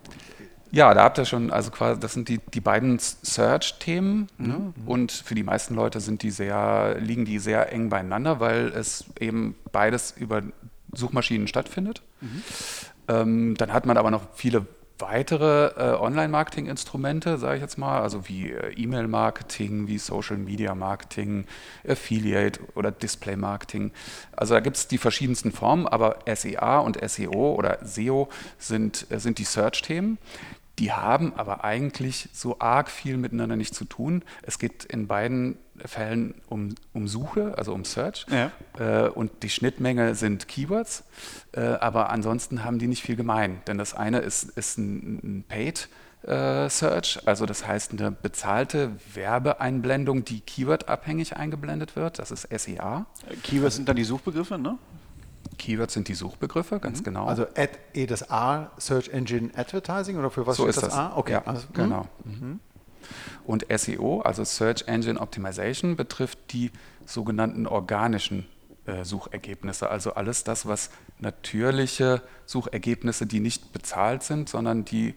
ja, 0.73 0.95
da 0.95 1.05
habt 1.05 1.19
ihr 1.19 1.25
schon, 1.25 1.51
also 1.51 1.71
quasi, 1.71 2.01
das 2.01 2.13
sind 2.13 2.29
die, 2.29 2.39
die 2.39 2.61
beiden 2.61 2.99
Search-Themen. 2.99 4.29
Mhm. 4.39 4.47
Ne? 4.47 4.73
Und 4.87 5.13
für 5.13 5.35
die 5.35 5.43
meisten 5.43 5.75
Leute 5.75 6.01
sind 6.01 6.23
die 6.23 6.31
sehr, 6.31 6.97
liegen 7.01 7.25
die 7.25 7.39
sehr 7.39 7.73
eng 7.73 7.89
beieinander, 7.89 8.41
weil 8.41 8.69
es 8.69 9.05
eben 9.19 9.57
beides 9.73 10.15
über 10.17 10.43
Suchmaschinen 10.93 11.49
stattfindet. 11.49 12.03
Mhm. 12.21 12.43
Ähm, 13.09 13.55
dann 13.57 13.73
hat 13.73 13.87
man 13.87 13.97
aber 13.97 14.11
noch 14.11 14.23
viele 14.35 14.67
weitere 15.01 15.69
äh, 15.77 15.97
Online-Marketing-Instrumente, 15.99 17.39
sage 17.39 17.57
ich 17.57 17.63
jetzt 17.63 17.79
mal, 17.79 18.01
also 18.01 18.29
wie 18.29 18.51
äh, 18.51 18.73
E-Mail-Marketing, 18.75 19.87
wie 19.87 19.99
Social-Media-Marketing, 19.99 21.47
Affiliate 21.87 22.61
oder 22.75 22.91
Display-Marketing. 22.91 23.93
Also 24.37 24.55
da 24.55 24.61
gibt 24.61 24.77
es 24.77 24.89
die 24.89 24.99
verschiedensten 24.99 25.53
Formen, 25.53 25.87
aber 25.87 26.19
SEA 26.33 26.79
und 26.79 26.99
SEO 27.09 27.55
oder 27.55 27.79
SEO 27.85 28.29
sind, 28.59 29.07
äh, 29.11 29.19
sind 29.19 29.39
die 29.39 29.45
Search-Themen. 29.45 30.19
Die 30.79 30.93
haben 30.93 31.35
aber 31.35 31.63
eigentlich 31.63 32.31
so 32.33 32.57
arg 32.59 32.91
viel 32.91 33.19
miteinander 33.19 33.57
nicht 33.57 33.75
zu 33.75 33.85
tun. 33.85 34.25
Es 34.43 34.59
geht 34.59 34.87
in 34.87 35.07
beiden 35.07 35.59
Fällen 35.87 36.35
um, 36.49 36.75
um 36.93 37.09
Suche, 37.09 37.55
also 37.57 37.73
um 37.73 37.85
Search. 37.85 38.27
Ja. 38.31 38.51
Äh, 38.79 39.09
und 39.09 39.43
die 39.43 39.51
Schnittmenge 39.51 40.15
sind 40.15 40.49
Keywords. 40.49 41.05
Äh, 41.53 41.61
aber 41.61 42.11
ansonsten 42.11 42.65
haben 42.65 42.79
die 42.79 42.87
nicht 42.87 43.03
viel 43.03 43.17
gemein. 43.17 43.61
Denn 43.67 43.79
das 43.79 43.95
eine 43.95 44.19
ist, 44.19 44.45
ist 44.51 44.79
ein, 44.79 45.21
ein 45.23 45.45
Paid. 45.49 45.89
Äh, 46.23 46.69
Search, 46.69 47.21
also 47.27 47.47
das 47.47 47.67
heißt 47.67 47.93
eine 47.93 48.11
bezahlte 48.11 48.91
Werbeeinblendung, 49.15 50.25
die 50.25 50.41
Keyword-abhängig 50.41 51.37
eingeblendet 51.37 51.97
wird. 51.97 52.19
Das 52.19 52.31
ist 52.31 52.47
SEA. 52.55 53.07
Keywords 53.43 53.77
sind 53.77 53.89
dann 53.89 53.97
die 53.97 54.05
Suchbegriffe, 54.05 54.59
ne? 54.59 54.77
Keywords 55.57 55.95
sind 55.95 56.09
die 56.09 56.15
Suchbegriffe, 56.15 56.79
ganz 56.79 57.01
mhm. 57.01 57.05
genau. 57.05 57.27
Also 57.27 57.45
Ad, 57.57 57.71
E 57.95 58.07
das 58.07 58.31
A, 58.31 58.71
Search 58.79 59.09
Engine 59.09 59.51
Advertising 59.57 60.19
oder 60.19 60.31
für 60.31 60.47
was 60.47 60.57
so 60.57 60.67
ist 60.67 60.77
das, 60.77 60.91
das 60.91 60.95
A? 60.95 61.17
Okay, 61.17 61.33
ja, 61.33 61.43
also, 61.45 61.67
genau. 61.73 62.07
Mhm. 62.25 62.61
Und 63.45 63.67
SEO, 63.75 64.21
also 64.21 64.45
Search 64.45 64.85
Engine 64.87 65.21
Optimization, 65.21 65.97
betrifft 65.97 66.39
die 66.53 66.71
sogenannten 67.07 67.67
organischen 67.67 68.47
äh, 68.87 69.05
Suchergebnisse, 69.05 69.91
also 69.91 70.15
alles 70.15 70.45
das, 70.45 70.67
was 70.67 70.91
natürliche 71.19 72.23
Suchergebnisse, 72.47 73.27
die 73.27 73.41
nicht 73.41 73.73
bezahlt 73.73 74.23
sind, 74.23 74.49
sondern 74.49 74.85
die 74.85 75.15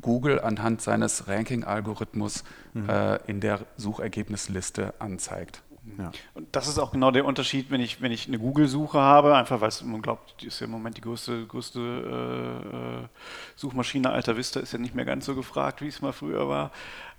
Google 0.00 0.40
anhand 0.40 0.80
seines 0.80 1.28
Ranking-Algorithmus 1.28 2.44
mhm. 2.72 2.88
äh, 2.88 3.16
in 3.26 3.40
der 3.40 3.60
Suchergebnisliste 3.76 4.94
anzeigt. 4.98 5.62
Ja. 5.98 6.10
Und 6.32 6.48
das 6.52 6.66
ist 6.66 6.78
auch 6.78 6.92
genau 6.92 7.10
der 7.10 7.24
Unterschied, 7.24 7.70
wenn 7.70 7.80
ich, 7.80 8.00
wenn 8.00 8.10
ich 8.10 8.26
eine 8.26 8.38
Google-Suche 8.38 8.98
habe, 8.98 9.36
einfach 9.36 9.60
weil 9.60 9.70
man 9.84 10.02
glaubt, 10.02 10.40
die 10.40 10.46
ist 10.46 10.60
ja 10.60 10.64
im 10.64 10.70
Moment 10.72 10.96
die 10.96 11.02
größte, 11.02 11.46
größte 11.46 11.80
äh, 11.80 13.08
Suchmaschine. 13.56 14.10
Alter 14.10 14.36
Vista 14.36 14.60
ist 14.60 14.72
ja 14.72 14.78
nicht 14.78 14.94
mehr 14.94 15.04
ganz 15.04 15.26
so 15.26 15.34
gefragt, 15.34 15.82
wie 15.82 15.88
es 15.88 16.00
mal 16.00 16.12
früher 16.12 16.48
war. 16.48 16.70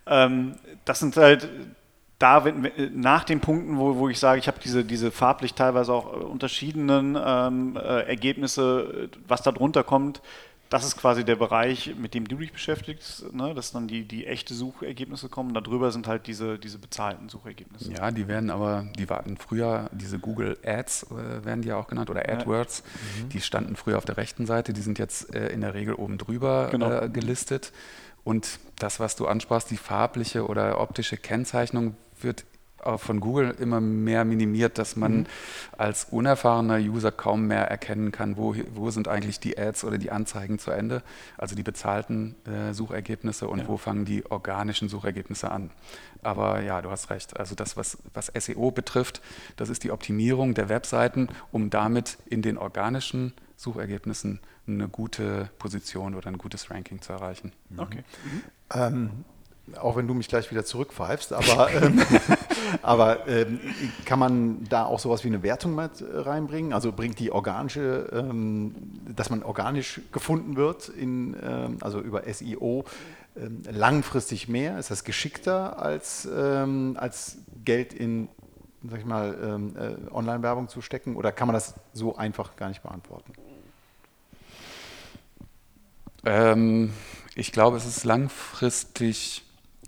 Ähm, 0.07 0.55
das 0.83 0.99
sind 0.99 1.15
halt 1.17 1.47
da 2.17 2.45
wenn, 2.45 2.71
nach 2.95 3.23
den 3.23 3.39
Punkten, 3.39 3.77
wo, 3.77 3.97
wo 3.97 4.09
ich 4.09 4.19
sage, 4.19 4.39
ich 4.39 4.47
habe 4.47 4.57
diese, 4.63 4.85
diese 4.85 5.11
farblich 5.11 5.53
teilweise 5.53 5.93
auch 5.93 6.13
äh, 6.13 6.23
unterschiedenen 6.23 7.17
ähm, 7.23 7.77
äh, 7.77 8.07
Ergebnisse, 8.07 9.09
was 9.27 9.41
da 9.41 9.51
drunter 9.51 9.83
kommt, 9.83 10.21
das 10.69 10.85
ist 10.85 10.97
quasi 10.97 11.23
der 11.23 11.35
Bereich, 11.35 11.95
mit 11.95 12.13
dem 12.13 12.27
du 12.27 12.37
dich 12.37 12.51
beschäftigst, 12.51 13.31
ne? 13.33 13.53
dass 13.53 13.71
dann 13.71 13.87
die, 13.87 14.07
die 14.07 14.25
echte 14.25 14.53
Suchergebnisse 14.53 15.29
kommen. 15.29 15.53
Darüber 15.53 15.91
sind 15.91 16.07
halt 16.07 16.27
diese, 16.27 16.57
diese 16.57 16.79
bezahlten 16.79 17.29
Suchergebnisse. 17.29 17.93
Ja, 17.93 18.11
die 18.11 18.27
werden 18.27 18.49
aber, 18.49 18.87
die 18.97 19.09
warten 19.09 19.37
früher, 19.37 19.89
diese 19.91 20.17
Google 20.17 20.57
Ads 20.65 21.03
äh, 21.11 21.45
werden 21.45 21.61
die 21.61 21.69
ja 21.69 21.77
auch 21.77 21.87
genannt 21.87 22.09
oder 22.09 22.27
AdWords, 22.27 22.83
ja. 22.85 23.23
mhm. 23.23 23.29
die 23.29 23.41
standen 23.41 23.75
früher 23.75 23.97
auf 23.97 24.05
der 24.05 24.17
rechten 24.17 24.45
Seite, 24.45 24.73
die 24.73 24.81
sind 24.81 24.97
jetzt 24.97 25.33
äh, 25.35 25.49
in 25.49 25.61
der 25.61 25.73
Regel 25.73 25.93
oben 25.93 26.17
drüber 26.17 26.69
genau. 26.71 26.91
äh, 26.91 27.09
gelistet. 27.09 27.71
Und 28.23 28.59
das, 28.79 28.99
was 28.99 29.15
du 29.15 29.27
ansprachst, 29.27 29.69
die 29.69 29.77
farbliche 29.77 30.47
oder 30.47 30.81
optische 30.81 31.15
Kennzeichnung 31.15 31.95
wird 32.19 32.43
von 32.97 33.19
Google 33.19 33.55
immer 33.59 33.81
mehr 33.81 34.25
minimiert, 34.25 34.77
dass 34.77 34.95
man 34.95 35.19
mhm. 35.19 35.25
als 35.77 36.05
unerfahrener 36.05 36.77
User 36.77 37.11
kaum 37.11 37.47
mehr 37.47 37.69
erkennen 37.69 38.11
kann, 38.11 38.37
wo, 38.37 38.55
wo 38.73 38.91
sind 38.91 39.07
eigentlich 39.07 39.39
die 39.39 39.57
Ads 39.57 39.83
oder 39.83 39.97
die 39.97 40.11
Anzeigen 40.11 40.59
zu 40.59 40.71
Ende, 40.71 41.01
also 41.37 41.55
die 41.55 41.63
bezahlten 41.63 42.35
äh, 42.45 42.73
Suchergebnisse 42.73 43.47
und 43.47 43.59
ja. 43.59 43.67
wo 43.67 43.77
fangen 43.77 44.05
die 44.05 44.25
organischen 44.29 44.89
Suchergebnisse 44.89 45.51
an. 45.51 45.71
Aber 46.21 46.61
ja, 46.61 46.81
du 46.81 46.89
hast 46.89 47.09
recht. 47.09 47.37
Also 47.39 47.55
das, 47.55 47.77
was, 47.77 47.97
was 48.13 48.31
SEO 48.37 48.71
betrifft, 48.71 49.21
das 49.57 49.69
ist 49.69 49.83
die 49.83 49.91
Optimierung 49.91 50.53
der 50.53 50.69
Webseiten, 50.69 51.29
um 51.51 51.69
damit 51.69 52.17
in 52.25 52.41
den 52.41 52.57
organischen 52.57 53.33
Suchergebnissen 53.57 54.39
eine 54.67 54.87
gute 54.87 55.49
Position 55.59 56.15
oder 56.15 56.27
ein 56.27 56.37
gutes 56.37 56.71
Ranking 56.71 57.01
zu 57.01 57.13
erreichen. 57.13 57.51
Okay. 57.77 58.03
Mhm. 58.23 58.43
Ähm, 58.73 59.25
auch 59.79 59.95
wenn 59.95 60.07
du 60.07 60.13
mich 60.13 60.27
gleich 60.27 60.51
wieder 60.51 60.63
zurückpfeifst, 60.63 61.33
aber, 61.33 61.71
ähm, 61.81 62.01
aber 62.81 63.27
ähm, 63.27 63.59
kann 64.05 64.19
man 64.19 64.63
da 64.69 64.85
auch 64.85 64.99
sowas 64.99 65.23
wie 65.23 65.27
eine 65.27 65.43
Wertung 65.43 65.75
mit 65.75 65.91
reinbringen? 66.01 66.73
Also 66.73 66.91
bringt 66.91 67.19
die 67.19 67.31
organische, 67.31 68.09
ähm, 68.11 68.75
dass 69.15 69.29
man 69.29 69.43
organisch 69.43 70.01
gefunden 70.11 70.55
wird, 70.55 70.89
in, 70.89 71.35
ähm, 71.41 71.77
also 71.81 71.99
über 71.99 72.23
SEO, 72.31 72.85
ähm, 73.35 73.63
langfristig 73.69 74.47
mehr? 74.47 74.77
Ist 74.77 74.91
das 74.91 75.03
geschickter 75.03 75.79
als, 75.79 76.27
ähm, 76.33 76.95
als 76.99 77.37
Geld 77.63 77.93
in 77.93 78.29
sag 78.87 78.99
ich 78.99 79.05
mal, 79.05 79.33
äh, 79.79 80.13
Online-Werbung 80.13 80.67
zu 80.67 80.79
stecken? 80.79 81.15
Oder 81.15 81.31
kann 81.31 81.47
man 81.47 81.55
das 81.55 81.73
so 81.93 82.17
einfach 82.17 82.55
gar 82.55 82.69
nicht 82.69 82.83
beantworten? 82.83 83.33
ich 87.35 87.51
glaube, 87.51 87.77
es 87.77 87.85
ist 87.85 88.03
langfristig 88.03 89.44
äh, 89.44 89.44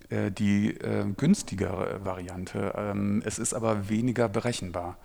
die 0.10 0.70
äh, 0.70 1.06
günstigere 1.18 2.06
Variante. 2.06 2.74
Ähm, 2.78 3.22
es 3.26 3.40
ist 3.40 3.54
aber 3.54 3.90
weniger 3.90 4.30
berechenbar. 4.30 4.98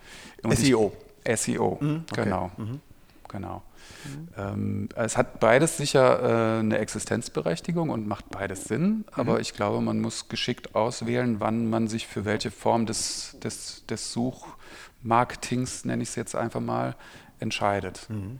Und 0.43 0.57
SEO. 0.57 0.93
Ich, 1.25 1.41
SEO, 1.41 1.77
mhm, 1.79 2.05
okay. 2.11 2.23
genau. 2.23 2.51
Mhm. 2.57 2.79
genau. 3.27 3.63
Mhm. 4.05 4.27
Ähm, 4.37 4.89
es 4.95 5.17
hat 5.17 5.39
beides 5.39 5.77
sicher 5.77 6.57
äh, 6.57 6.59
eine 6.59 6.77
Existenzberechtigung 6.77 7.89
und 7.89 8.07
macht 8.07 8.29
beides 8.29 8.65
Sinn, 8.65 9.05
aber 9.11 9.35
mhm. 9.35 9.39
ich 9.41 9.53
glaube, 9.53 9.81
man 9.81 9.99
muss 9.99 10.29
geschickt 10.29 10.75
auswählen, 10.75 11.39
wann 11.39 11.69
man 11.69 11.87
sich 11.87 12.07
für 12.07 12.25
welche 12.25 12.51
Form 12.51 12.85
des, 12.85 13.37
des, 13.43 13.85
des 13.87 14.13
Suchmarketings, 14.13 15.85
nenne 15.85 16.03
ich 16.03 16.09
es 16.09 16.15
jetzt 16.15 16.35
einfach 16.35 16.61
mal, 16.61 16.95
entscheidet. 17.39 18.07
Mhm. 18.09 18.39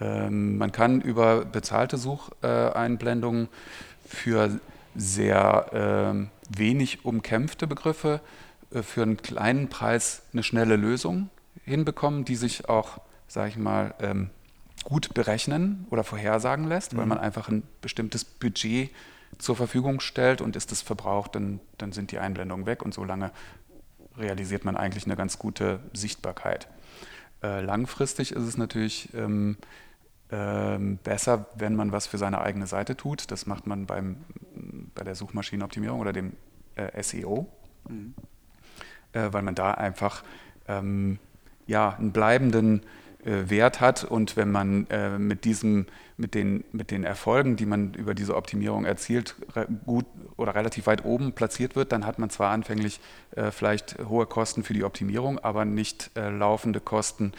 Ähm, 0.00 0.58
man 0.58 0.72
kann 0.72 1.00
über 1.00 1.44
bezahlte 1.44 1.96
Sucheinblendungen 1.96 3.48
für 4.06 4.60
sehr 4.98 6.28
äh, 6.52 6.58
wenig 6.58 7.04
umkämpfte 7.04 7.66
Begriffe 7.66 8.20
äh, 8.72 8.82
für 8.82 9.02
einen 9.02 9.16
kleinen 9.16 9.68
Preis 9.68 10.22
eine 10.32 10.42
schnelle 10.42 10.76
Lösung 10.76 11.30
hinbekommen, 11.64 12.24
die 12.24 12.36
sich 12.36 12.68
auch, 12.68 13.00
sage 13.26 13.50
ich 13.50 13.56
mal, 13.56 13.94
ähm, 14.00 14.30
gut 14.84 15.14
berechnen 15.14 15.86
oder 15.90 16.04
vorhersagen 16.04 16.66
lässt, 16.66 16.92
mhm. 16.92 16.98
weil 16.98 17.06
man 17.06 17.18
einfach 17.18 17.48
ein 17.48 17.62
bestimmtes 17.80 18.24
Budget 18.24 18.90
zur 19.38 19.56
Verfügung 19.56 20.00
stellt 20.00 20.40
und 20.40 20.56
ist 20.56 20.72
es 20.72 20.82
verbraucht, 20.82 21.34
dann, 21.34 21.60
dann 21.76 21.92
sind 21.92 22.10
die 22.10 22.18
Einblendungen 22.18 22.66
weg 22.66 22.82
und 22.82 22.94
solange 22.94 23.30
realisiert 24.16 24.64
man 24.64 24.76
eigentlich 24.76 25.04
eine 25.04 25.16
ganz 25.16 25.38
gute 25.38 25.80
Sichtbarkeit. 25.92 26.68
Äh, 27.42 27.60
langfristig 27.60 28.32
ist 28.32 28.42
es 28.42 28.56
natürlich 28.56 29.10
ähm, 29.14 29.58
ähm, 30.30 30.98
besser, 31.04 31.46
wenn 31.54 31.76
man 31.76 31.92
was 31.92 32.06
für 32.06 32.18
seine 32.18 32.40
eigene 32.40 32.66
Seite 32.66 32.96
tut. 32.96 33.30
Das 33.30 33.46
macht 33.46 33.66
man 33.66 33.86
beim, 33.86 34.16
bei 34.98 35.04
der 35.04 35.14
Suchmaschinenoptimierung 35.14 36.00
oder 36.00 36.12
dem 36.12 36.32
äh, 36.74 37.02
SEO, 37.02 37.46
mhm. 37.88 38.14
äh, 39.12 39.28
weil 39.32 39.42
man 39.42 39.54
da 39.54 39.72
einfach 39.72 40.24
ähm, 40.66 41.18
ja, 41.66 41.94
einen 41.98 42.12
bleibenden 42.12 42.82
äh, 43.24 43.48
Wert 43.48 43.80
hat 43.80 44.04
und 44.04 44.36
wenn 44.36 44.50
man 44.50 44.86
äh, 44.90 45.18
mit 45.18 45.44
diesem, 45.44 45.86
mit 46.16 46.34
den, 46.34 46.64
mit 46.72 46.90
den 46.90 47.04
Erfolgen, 47.04 47.56
die 47.56 47.66
man 47.66 47.94
über 47.94 48.14
diese 48.14 48.34
Optimierung 48.34 48.84
erzielt, 48.84 49.36
gut 49.86 50.06
oder 50.36 50.54
relativ 50.56 50.86
weit 50.86 51.04
oben 51.04 51.32
platziert 51.32 51.76
wird, 51.76 51.92
dann 51.92 52.04
hat 52.04 52.18
man 52.18 52.28
zwar 52.28 52.50
anfänglich 52.50 53.00
äh, 53.36 53.52
vielleicht 53.52 53.98
hohe 54.08 54.26
Kosten 54.26 54.64
für 54.64 54.74
die 54.74 54.82
Optimierung, 54.82 55.38
aber 55.38 55.64
nicht 55.64 56.10
äh, 56.16 56.28
laufende 56.30 56.80
Kosten 56.80 57.32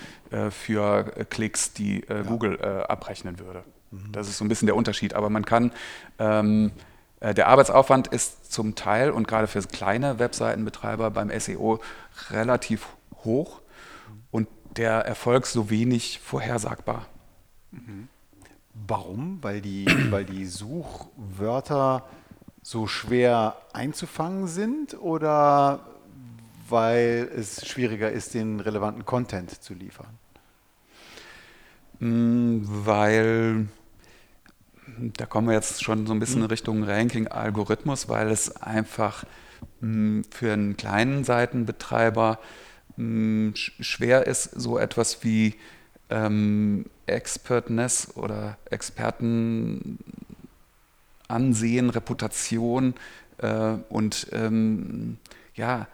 für 0.52 1.26
Klicks, 1.32 1.74
die 1.74 2.06
ja. 2.08 2.22
Google 2.22 2.62
abrechnen 2.62 3.40
würde. 3.40 3.64
Mhm. 3.92 4.12
Das 4.12 4.28
ist 4.28 4.38
so 4.38 4.46
ein 4.46 4.48
bisschen 4.48 4.68
der 4.68 4.76
Unterschied. 4.76 5.14
Aber 5.14 5.30
man 5.30 5.46
kann 5.46 5.72
ähm, 6.20 6.72
der 7.22 7.48
Arbeitsaufwand 7.48 8.08
ist 8.08 8.52
zum 8.52 8.76
Teil 8.76 9.12
und 9.12 9.28
gerade 9.28 9.48
für 9.48 9.62
kleine 9.62 10.20
Webseitenbetreiber 10.20 11.12
beim 11.12 11.30
SEO 11.38 11.80
relativ 12.30 12.88
hoch 13.24 13.62
und 14.32 14.48
der 14.78 15.00
Erfolg 15.06 15.46
so 15.46 15.70
wenig 15.70 16.20
vorhersagbar. 16.20 17.06
Mhm. 17.72 18.08
Warum? 18.88 19.40
Weil 19.42 19.62
die, 19.62 19.86
weil 20.12 20.26
die 20.26 20.46
Suchwörter 20.46 22.06
so 22.62 22.88
schwer 22.88 23.58
einzufangen 23.74 24.48
sind 24.48 25.00
oder 25.00 25.86
weil 26.70 27.30
es 27.36 27.68
schwieriger 27.68 28.12
ist, 28.12 28.34
den 28.34 28.60
relevanten 28.60 29.06
Content 29.06 29.62
zu 29.64 29.74
liefern? 29.74 30.18
Mm, 32.00 32.60
weil 32.64 33.68
da 35.18 35.26
kommen 35.26 35.48
wir 35.48 35.56
jetzt 35.56 35.84
schon 35.84 36.06
so 36.08 36.14
ein 36.14 36.20
bisschen 36.20 36.38
in 36.38 36.44
mhm. 36.44 36.50
Richtung 36.50 36.84
Ranking-Algorithmus, 36.84 38.10
weil 38.10 38.30
es 38.30 38.56
einfach 38.62 39.24
mm, 39.82 40.22
für 40.30 40.54
einen 40.54 40.78
kleinen 40.78 41.24
Seitenbetreiber 41.24 42.40
mh, 42.98 43.54
schwer 43.56 44.28
ist, 44.28 44.44
so 44.44 44.78
etwas 44.78 45.24
wie 45.24 45.56
ähm, 46.10 46.86
Expertness 47.06 48.16
oder 48.16 48.58
Expertenansehen, 48.70 50.00
Reputation 51.90 52.94
äh, 53.38 53.76
und 53.90 54.28
ähm, 54.32 55.18
ja, 55.56 55.88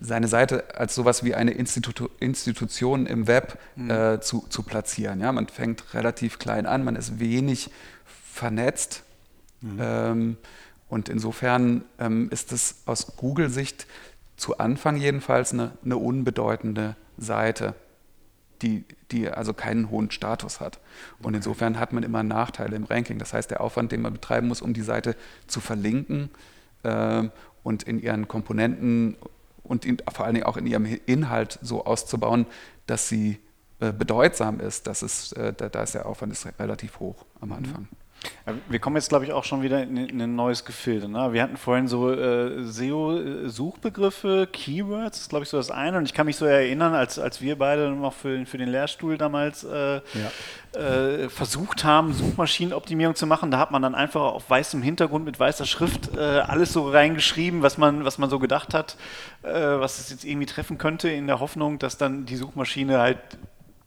seine 0.00 0.28
Seite 0.28 0.76
als 0.78 0.94
sowas 0.94 1.24
wie 1.24 1.34
eine 1.34 1.52
Institu 1.52 2.08
Institution 2.20 3.06
im 3.06 3.26
Web 3.26 3.58
mhm. 3.76 3.90
äh, 3.90 4.20
zu, 4.20 4.46
zu 4.48 4.62
platzieren. 4.62 5.20
Ja, 5.20 5.30
man 5.32 5.48
fängt 5.48 5.94
relativ 5.94 6.38
klein 6.38 6.66
an, 6.66 6.84
man 6.84 6.96
ist 6.96 7.20
wenig 7.20 7.70
vernetzt. 8.32 9.02
Mhm. 9.60 9.78
Ähm, 9.80 10.36
und 10.88 11.08
insofern 11.08 11.84
ähm, 11.98 12.28
ist 12.30 12.50
es 12.52 12.82
aus 12.86 13.16
Google-Sicht 13.16 13.86
zu 14.36 14.58
Anfang 14.58 14.96
jedenfalls 14.96 15.52
eine, 15.52 15.72
eine 15.84 15.98
unbedeutende 15.98 16.96
Seite, 17.18 17.74
die, 18.62 18.84
die 19.10 19.28
also 19.28 19.52
keinen 19.52 19.90
hohen 19.90 20.10
Status 20.10 20.60
hat. 20.60 20.80
Und 21.22 21.34
insofern 21.34 21.78
hat 21.78 21.92
man 21.92 22.02
immer 22.02 22.22
Nachteile 22.22 22.74
im 22.74 22.84
Ranking. 22.84 23.18
Das 23.18 23.34
heißt, 23.34 23.50
der 23.50 23.60
Aufwand, 23.60 23.92
den 23.92 24.00
man 24.00 24.14
betreiben 24.14 24.48
muss, 24.48 24.62
um 24.62 24.72
die 24.72 24.82
Seite 24.82 25.14
zu 25.46 25.60
verlinken 25.60 26.30
äh, 26.82 27.28
und 27.62 27.82
in 27.82 28.00
ihren 28.00 28.28
Komponenten 28.28 29.16
und 29.62 29.84
in, 29.84 29.98
vor 30.12 30.24
allen 30.24 30.34
Dingen 30.34 30.46
auch 30.46 30.56
in 30.56 30.66
ihrem 30.66 30.86
Inhalt 31.06 31.58
so 31.62 31.84
auszubauen, 31.84 32.46
dass 32.86 33.08
sie 33.08 33.38
äh, 33.80 33.92
bedeutsam 33.92 34.60
ist, 34.60 34.86
das 34.86 35.02
ist, 35.02 35.32
äh, 35.32 35.52
da, 35.52 35.82
ist 35.82 35.94
der 35.94 36.06
Aufwand 36.06 36.32
ist 36.32 36.46
relativ 36.58 37.00
hoch 37.00 37.24
am 37.40 37.52
Anfang. 37.52 37.88
Mhm. 38.46 38.60
Wir 38.68 38.78
kommen 38.78 38.96
jetzt, 38.96 39.08
glaube 39.08 39.24
ich, 39.24 39.32
auch 39.32 39.44
schon 39.44 39.62
wieder 39.62 39.82
in, 39.82 39.96
in 39.96 40.20
ein 40.20 40.34
neues 40.34 40.64
Gefilde. 40.64 41.08
Ne? 41.08 41.32
Wir 41.32 41.42
hatten 41.42 41.56
vorhin 41.56 41.88
so 41.88 42.12
äh, 42.12 42.64
SEO-Suchbegriffe, 42.64 44.48
Keywords, 44.52 45.10
das 45.10 45.20
ist, 45.22 45.28
glaube 45.28 45.44
ich, 45.44 45.48
so 45.48 45.56
das 45.56 45.70
eine. 45.70 45.98
Und 45.98 46.04
ich 46.04 46.14
kann 46.14 46.26
mich 46.26 46.36
so 46.36 46.44
erinnern, 46.44 46.94
als, 46.94 47.18
als 47.18 47.40
wir 47.40 47.56
beide 47.58 47.90
noch 47.90 48.12
für, 48.12 48.44
für 48.46 48.58
den 48.58 48.68
Lehrstuhl 48.68 49.18
damals 49.18 49.64
äh, 49.64 50.00
ja. 50.74 50.80
äh, 50.80 51.28
versucht 51.28 51.84
haben, 51.84 52.12
Suchmaschinenoptimierung 52.12 53.14
zu 53.14 53.26
machen, 53.26 53.50
da 53.50 53.58
hat 53.58 53.70
man 53.70 53.82
dann 53.82 53.94
einfach 53.94 54.20
auf 54.20 54.48
weißem 54.48 54.82
Hintergrund 54.82 55.24
mit 55.24 55.38
weißer 55.38 55.66
Schrift 55.66 56.14
äh, 56.16 56.20
alles 56.20 56.72
so 56.72 56.88
reingeschrieben, 56.88 57.62
was 57.62 57.78
man, 57.78 58.04
was 58.04 58.18
man 58.18 58.30
so 58.30 58.38
gedacht 58.38 58.74
hat, 58.74 58.96
äh, 59.42 59.50
was 59.50 59.98
es 59.98 60.10
jetzt 60.10 60.24
irgendwie 60.24 60.46
treffen 60.46 60.78
könnte, 60.78 61.08
in 61.08 61.26
der 61.26 61.40
Hoffnung, 61.40 61.78
dass 61.78 61.96
dann 61.96 62.26
die 62.26 62.36
Suchmaschine 62.36 62.98
halt 62.98 63.18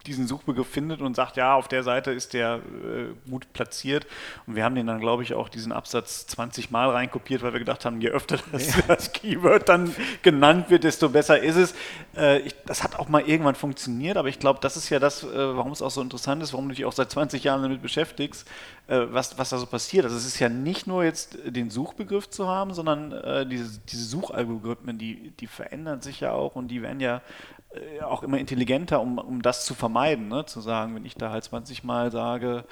diesen 0.05 0.27
Suchbegriff 0.27 0.67
findet 0.67 1.01
und 1.01 1.15
sagt, 1.15 1.38
ja, 1.38 1.55
auf 1.55 1.67
der 1.67 1.83
Seite 1.83 2.12
ist 2.12 2.33
der 2.33 2.55
äh, 2.55 3.29
gut 3.29 3.51
platziert. 3.53 4.05
Und 4.45 4.55
wir 4.55 4.65
haben 4.65 4.75
den 4.75 4.88
dann, 4.88 5.00
glaube 5.00 5.24
ich, 5.24 5.33
auch 5.33 5.48
diesen 5.48 5.72
Absatz 5.72 6.27
20 6.27 6.72
Mal 6.72 6.89
reinkopiert, 6.89 7.41
weil 7.41 7.53
wir 7.53 7.60
gedacht 7.60 7.86
haben, 7.86 8.01
je 8.01 8.10
öfter 8.10 8.38
das, 8.51 8.75
ja. 8.75 8.83
das 8.88 9.13
Keyword 9.13 9.69
dann 9.69 9.95
genannt 10.22 10.69
wird, 10.69 10.83
desto 10.83 11.10
besser 11.10 11.39
ist 11.39 11.55
es. 11.55 11.74
Äh, 12.17 12.39
ich, 12.39 12.55
das 12.65 12.83
hat 12.83 13.00
auch 13.00 13.07
mal 13.07 13.22
irgendwann 13.22 13.55
funktioniert, 13.55 14.17
aber 14.17 14.27
ich 14.27 14.39
glaube, 14.39 14.60
das 14.62 14.75
ist 14.75 14.89
ja 14.89 15.00
das, 15.00 15.24
äh, 15.24 15.27
warum 15.33 15.72
es 15.72 15.81
auch 15.81 15.91
so 15.91 16.01
interessant 16.01 16.43
ist, 16.43 16.51
warum 16.51 16.67
du 16.67 16.75
dich 16.75 16.86
auch 16.86 16.93
seit 16.93 17.10
20 17.10 17.43
Jahren 17.43 17.62
damit 17.62 17.81
beschäftigst, 17.81 18.48
äh, 18.88 19.05
was, 19.10 19.38
was 19.38 19.50
da 19.50 19.57
so 19.57 19.65
passiert. 19.65 20.03
Also 20.03 20.17
es 20.17 20.25
ist 20.25 20.39
ja 20.39 20.50
nicht 20.50 20.86
nur 20.86 21.05
jetzt 21.05 21.38
den 21.45 21.69
Suchbegriff 21.69 22.29
zu 22.29 22.50
haben, 22.50 22.74
sondern 22.74 23.13
äh, 23.13 23.45
diese, 23.45 23.79
diese 23.79 24.03
Suchalgorithmen, 24.03 24.98
die, 24.98 25.31
die 25.39 25.48
verändern 25.48 26.01
sich 26.01 26.19
ja 26.19 26.33
auch 26.33 26.55
und 26.55 26.67
die 26.67 26.81
werden 26.81 27.00
ja 27.00 27.22
auch 28.01 28.24
immer 28.24 28.38
intelligenter, 28.38 29.01
um, 29.01 29.18
um 29.18 29.42
das 29.42 29.65
zu 29.65 29.74
vermeiden. 29.74 30.27
Ne? 30.27 30.46
Zu 30.46 30.62
sagen, 30.62 30.96
wenn 30.96 31.06
ich 31.06 31.15
da 31.15 31.32
halt 31.32 31.44
20 31.44 31.84
Mal 31.84 32.12
sage, 32.12 32.65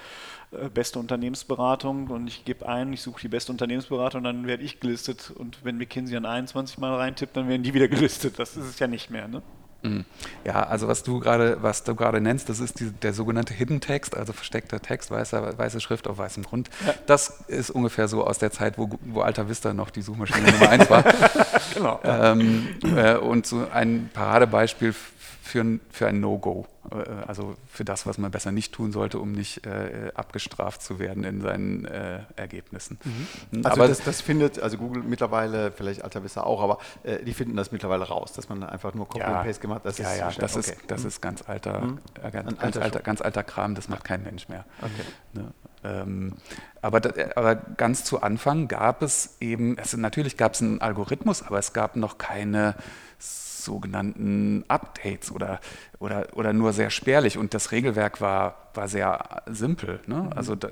äh, 0.52 0.70
beste 0.70 1.00
Unternehmensberatung 1.00 2.08
und 2.08 2.28
ich 2.28 2.46
gebe 2.46 2.68
ein, 2.68 2.94
ich 2.94 3.02
suche 3.02 3.22
die 3.22 3.28
beste 3.28 3.52
Unternehmensberatung, 3.52 4.24
dann 4.24 4.48
werde 4.48 4.64
ich 4.64 4.80
gelistet. 4.80 5.32
Und 5.32 5.64
wenn 5.64 5.78
McKinsey 5.78 6.18
an 6.18 6.26
21 6.26 6.78
Mal 6.78 6.96
reintippt, 6.96 7.36
dann 7.36 7.48
werden 7.48 7.64
die 7.64 7.74
wieder 7.74 7.88
gelistet. 7.90 8.40
Das 8.40 8.58
ist 8.58 8.66
es 8.66 8.80
ja 8.80 8.88
nicht 8.88 9.10
mehr. 9.10 9.28
Ne? 9.28 9.42
Mhm. 9.84 10.06
Ja, 10.44 10.64
also 10.64 10.88
was 10.88 11.04
du 11.04 11.20
gerade, 11.20 11.58
was 11.62 11.84
du 11.84 11.96
gerade 11.96 12.22
nennst, 12.22 12.50
das 12.50 12.60
ist 12.60 12.80
die, 12.80 12.92
der 12.92 13.14
sogenannte 13.14 13.54
Hidden 13.54 13.82
Text, 13.82 14.16
also 14.16 14.34
versteckter 14.34 14.80
Text, 14.80 15.12
weiße, 15.12 15.58
weiße 15.58 15.80
Schrift 15.80 16.08
auf 16.08 16.18
weißem 16.18 16.44
Grund. 16.44 16.70
Ja. 16.86 16.94
Das 17.08 17.42
ist 17.48 17.70
ungefähr 17.72 18.08
so 18.08 18.26
aus 18.26 18.38
der 18.38 18.52
Zeit, 18.52 18.78
wo, 18.78 18.90
wo 19.02 19.22
Alta 19.22 19.50
Vista 19.50 19.74
noch 19.74 19.90
die 19.90 20.02
Suchmaschine 20.02 20.52
Nummer 20.52 20.70
eins 20.70 20.90
war. 20.90 21.04
genau. 21.74 22.00
Ähm, 22.04 22.68
äh, 22.96 23.16
und 23.16 23.46
so 23.46 23.68
ein 23.74 24.10
Paradebeispiel 24.14 24.94
für 25.42 25.62
ein, 25.62 25.82
für 25.90 26.08
ein 26.08 26.20
No-Go. 26.20 26.68
Äh, 26.92 27.28
also 27.28 27.56
für 27.68 27.84
das, 27.84 28.06
was 28.06 28.18
man 28.18 28.32
besser 28.32 28.52
nicht 28.52 28.74
tun 28.74 28.92
sollte, 28.92 29.20
um 29.20 29.32
nicht 29.32 29.66
äh, 29.66 30.12
abgestraft 30.14 30.82
zu 30.82 31.00
werden 31.00 31.24
in 31.24 31.42
seinen 31.42 31.86
äh, 31.86 32.20
Ergebnissen. 32.36 33.00
Mhm. 33.04 33.28
Hm, 33.52 33.66
also 33.66 33.82
aber 33.82 33.88
das, 33.88 34.04
das, 34.04 34.22
findet, 34.22 34.60
also 34.60 34.78
Google 34.78 35.04
mittlerweile, 35.04 35.72
vielleicht 35.72 36.04
Alta 36.04 36.24
Vista 36.24 36.44
auch, 36.44 36.62
aber 36.62 36.78
äh, 37.04 37.24
die 37.24 37.34
finden 37.34 37.58
das 37.58 37.72
mittlerweile 37.72 38.04
raus, 38.04 38.34
dass 38.34 38.50
man 38.50 38.64
einfach 38.64 38.94
nur 38.94 39.08
Copy 39.08 39.20
ja, 39.20 39.40
and 39.40 39.48
Paste 39.48 39.62
gemacht 39.62 39.84
hat. 39.84 39.98
ja, 39.98 40.16
ja, 40.16 40.32
das, 40.32 40.56
okay. 40.56 40.72
ist, 40.72 40.78
das 40.88 41.02
mhm. 41.02 41.08
ist 41.08 41.22
ganz 41.22 41.50
alter, 41.50 41.82
mhm. 41.82 42.00
Äh, 42.22 42.32
ganz, 42.32 42.58
ganz, 42.60 42.78
alter, 42.78 43.00
ganz 43.00 43.22
alter 43.22 43.44
Kram, 43.44 43.74
das 43.74 43.90
macht 43.90 44.04
kein 44.04 44.24
Mensch 44.24 44.48
mehr. 44.48 44.66
Okay. 44.80 44.92
Ne? 45.34 45.52
Ähm, 45.84 46.34
aber, 46.82 47.02
aber, 47.36 47.56
ganz 47.56 48.04
zu 48.04 48.22
Anfang 48.22 48.68
gab 48.68 49.02
es 49.02 49.38
eben, 49.40 49.78
also 49.80 49.98
natürlich 49.98 50.38
gab 50.38 50.54
es 50.54 50.62
einen 50.62 50.82
Algorithmus, 50.82 51.42
aber 51.44 51.60
es 51.60 51.74
gab 51.74 51.96
noch 51.96 52.18
keine 52.18 52.76
sogenannten 53.18 54.66
Updates 54.68 55.32
oder, 55.32 55.60
oder, 56.00 56.28
oder 56.34 56.54
nur 56.54 56.74
sehr 56.74 56.90
spärlich. 56.90 57.38
Und 57.38 57.54
das 57.54 57.72
Regelwerk 57.72 58.22
war, 58.22 58.70
war 58.74 58.88
sehr 58.88 59.44
simpel. 59.48 60.00
Ne? 60.08 60.16
Mhm. 60.16 60.34
Also 60.34 60.56
da, 60.56 60.70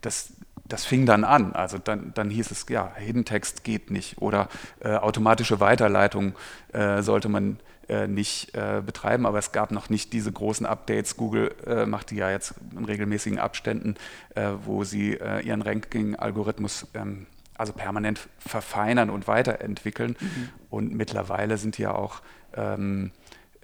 das, 0.00 0.32
das 0.66 0.84
fing 0.84 1.06
dann 1.06 1.24
an. 1.24 1.52
Also 1.52 1.78
dann, 1.78 2.12
dann 2.14 2.30
hieß 2.30 2.50
es, 2.50 2.66
ja, 2.68 2.92
Hidden 2.96 3.24
Text 3.24 3.64
geht 3.64 3.90
nicht 3.90 4.18
oder 4.18 4.48
äh, 4.80 4.94
automatische 4.94 5.60
Weiterleitung 5.60 6.34
äh, 6.72 7.02
sollte 7.02 7.28
man 7.28 7.58
äh, 7.88 8.06
nicht 8.06 8.54
äh, 8.54 8.82
betreiben, 8.84 9.26
aber 9.26 9.38
es 9.38 9.52
gab 9.52 9.70
noch 9.70 9.90
nicht 9.90 10.12
diese 10.12 10.32
großen 10.32 10.66
Updates. 10.66 11.16
Google 11.16 11.54
äh, 11.66 11.86
macht 11.86 12.10
die 12.10 12.16
ja 12.16 12.30
jetzt 12.30 12.54
in 12.76 12.84
regelmäßigen 12.84 13.38
Abständen, 13.38 13.96
äh, 14.34 14.50
wo 14.64 14.84
sie 14.84 15.14
ihren 15.14 15.62
Ranking-Algorithmus 15.62 16.86
ähm, 16.94 17.26
also 17.56 17.72
permanent 17.72 18.28
verfeinern 18.38 19.10
und 19.10 19.28
weiterentwickeln. 19.28 20.16
Mhm. 20.18 20.48
Und 20.70 20.94
mittlerweile 20.94 21.56
sind 21.56 21.78
ja 21.78 21.94
auch 21.94 22.20
ähm, 22.54 23.12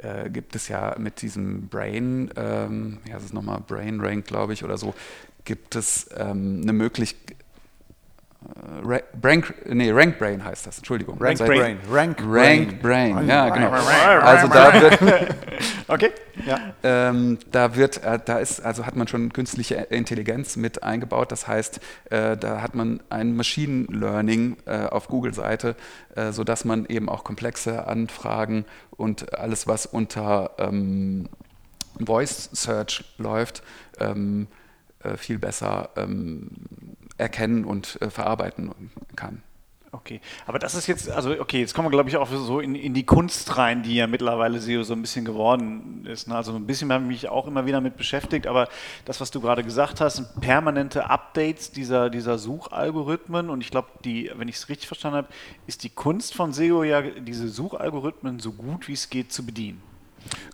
äh, 0.02 0.30
gibt 0.30 0.56
es 0.56 0.68
ja 0.68 0.94
mit 0.98 1.20
diesem 1.22 1.68
Brain, 1.68 2.30
ähm, 2.36 2.98
ja, 3.06 3.14
das 3.14 3.24
ist 3.24 3.34
nochmal 3.34 3.60
Brain 3.60 4.00
Rank, 4.00 4.26
glaube 4.26 4.52
ich, 4.52 4.64
oder 4.64 4.78
so, 4.78 4.94
gibt 5.44 5.76
es 5.76 6.08
ähm, 6.16 6.60
eine 6.62 6.72
Möglichkeit, 6.72 7.36
äh, 8.42 9.02
Rank, 9.22 9.54
nee, 9.68 9.90
Rank 9.90 10.18
Brain 10.18 10.44
heißt 10.44 10.66
das, 10.66 10.78
Entschuldigung. 10.78 11.18
Rank 11.20 11.38
Brain. 11.38 11.78
Rank 11.90 12.18
Rank 12.28 12.80
Brain, 12.82 13.14
Rank 13.16 13.28
ja, 13.28 13.48
Brain. 13.48 13.62
genau. 13.62 13.70
Rank 13.72 14.24
Also 14.24 14.48
da 14.48 14.80
wird, 14.80 14.98
Okay. 15.88 16.10
Ja. 16.46 16.58
ähm, 16.82 17.38
da 17.50 17.74
wird, 17.74 18.02
äh, 18.04 18.18
da 18.24 18.38
ist, 18.38 18.60
also 18.60 18.86
hat 18.86 18.96
man 18.96 19.08
schon 19.08 19.32
künstliche 19.32 19.74
Intelligenz 19.74 20.56
mit 20.56 20.82
eingebaut. 20.82 21.32
Das 21.32 21.48
heißt, 21.48 21.80
äh, 22.10 22.36
da 22.36 22.62
hat 22.62 22.74
man 22.74 23.02
ein 23.10 23.34
Machine 23.36 23.86
Learning 23.90 24.56
äh, 24.66 24.86
auf 24.86 25.08
Google-Seite, 25.08 25.74
äh, 26.14 26.32
sodass 26.32 26.64
man 26.64 26.86
eben 26.86 27.08
auch 27.08 27.24
komplexe 27.24 27.86
Anfragen 27.88 28.64
und 28.96 29.36
alles, 29.38 29.66
was 29.66 29.84
unter 29.84 30.52
ähm, 30.58 31.28
Voice 31.98 32.48
Search 32.52 33.04
läuft, 33.18 33.62
ähm, 33.98 34.46
äh, 35.02 35.16
viel 35.16 35.38
besser 35.38 35.90
ähm, 35.96 36.50
erkennen 37.20 37.64
und 37.64 38.00
äh, 38.00 38.10
verarbeiten 38.10 38.72
kann. 39.16 39.42
Okay, 39.92 40.20
aber 40.46 40.60
das 40.60 40.76
ist 40.76 40.86
jetzt, 40.86 41.10
also 41.10 41.32
okay, 41.40 41.58
jetzt 41.58 41.74
kommen 41.74 41.86
wir, 41.86 41.90
glaube 41.90 42.08
ich, 42.08 42.16
auch 42.16 42.28
so 42.30 42.60
in, 42.60 42.76
in 42.76 42.94
die 42.94 43.04
Kunst 43.04 43.56
rein, 43.58 43.82
die 43.82 43.96
ja 43.96 44.06
mittlerweile 44.06 44.60
SEO 44.60 44.84
so 44.84 44.92
ein 44.92 45.02
bisschen 45.02 45.24
geworden 45.24 46.06
ist. 46.06 46.28
Ne? 46.28 46.36
Also 46.36 46.54
ein 46.54 46.64
bisschen 46.64 46.92
habe 46.92 47.02
ich 47.04 47.08
mich 47.08 47.28
auch 47.28 47.48
immer 47.48 47.66
wieder 47.66 47.80
mit 47.80 47.96
beschäftigt, 47.96 48.46
aber 48.46 48.68
das, 49.04 49.20
was 49.20 49.32
du 49.32 49.40
gerade 49.40 49.64
gesagt 49.64 50.00
hast, 50.00 50.40
permanente 50.40 51.10
Updates 51.10 51.72
dieser, 51.72 52.08
dieser 52.08 52.38
Suchalgorithmen 52.38 53.50
und 53.50 53.62
ich 53.62 53.72
glaube, 53.72 53.88
die, 54.04 54.30
wenn 54.36 54.46
ich 54.46 54.56
es 54.56 54.68
richtig 54.68 54.86
verstanden 54.86 55.16
habe, 55.16 55.28
ist 55.66 55.82
die 55.82 55.90
Kunst 55.90 56.34
von 56.34 56.52
SEO 56.52 56.84
ja, 56.84 57.02
diese 57.02 57.48
Suchalgorithmen 57.48 58.38
so 58.38 58.52
gut 58.52 58.86
wie 58.86 58.92
es 58.92 59.10
geht 59.10 59.32
zu 59.32 59.44
bedienen. 59.44 59.82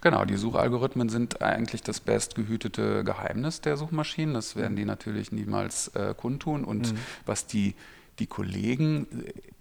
Genau, 0.00 0.24
die 0.24 0.36
Suchalgorithmen 0.36 1.08
sind 1.08 1.42
eigentlich 1.42 1.82
das 1.82 2.00
bestgehütete 2.00 3.04
Geheimnis 3.04 3.60
der 3.60 3.76
Suchmaschinen. 3.76 4.34
Das 4.34 4.56
werden 4.56 4.76
die 4.76 4.84
natürlich 4.84 5.32
niemals 5.32 5.88
äh, 5.88 6.14
kundtun. 6.16 6.64
Und 6.64 6.94
was 7.24 7.46
die, 7.46 7.74
die 8.18 8.26
Kollegen, 8.26 9.06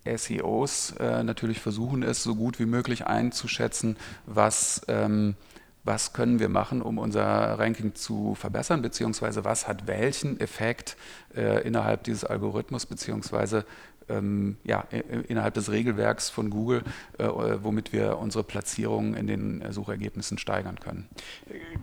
äh, 0.04 0.18
SEOs, 0.18 0.92
äh, 1.00 1.24
natürlich 1.24 1.60
versuchen, 1.60 2.04
ist 2.04 2.24
so 2.24 2.36
gut 2.36 2.60
wie 2.60 2.66
möglich 2.66 3.08
einzuschätzen, 3.08 3.98
was, 4.26 4.82
ähm, 4.88 5.36
was 5.84 6.14
können 6.14 6.40
wir 6.40 6.50
machen, 6.50 6.82
um 6.82 6.98
unser 6.98 7.24
Ranking 7.60 7.96
zu 7.96 8.36
verbessern, 8.36 8.82
beziehungsweise 8.82 9.44
was 9.46 9.68
hat 9.68 9.88
welchen 9.88 10.40
Effekt 10.40 10.98
äh, 11.36 11.66
innerhalb 11.66 12.04
dieses 12.04 12.24
Algorithmus, 12.24 12.86
beziehungsweise 12.86 13.66
ähm, 14.10 14.58
ja, 14.64 14.82
innerhalb 15.28 15.54
des 15.54 15.72
Regelwerks 15.72 16.30
von 16.30 16.50
Google, 16.50 16.84
äh, 17.18 17.28
womit 17.28 17.94
wir 17.94 18.18
unsere 18.18 18.44
Platzierung 18.44 19.16
in 19.16 19.28
den 19.28 19.62
äh, 19.62 19.72
Suchergebnissen 19.72 20.38
steigern 20.38 20.80
können. 20.80 21.08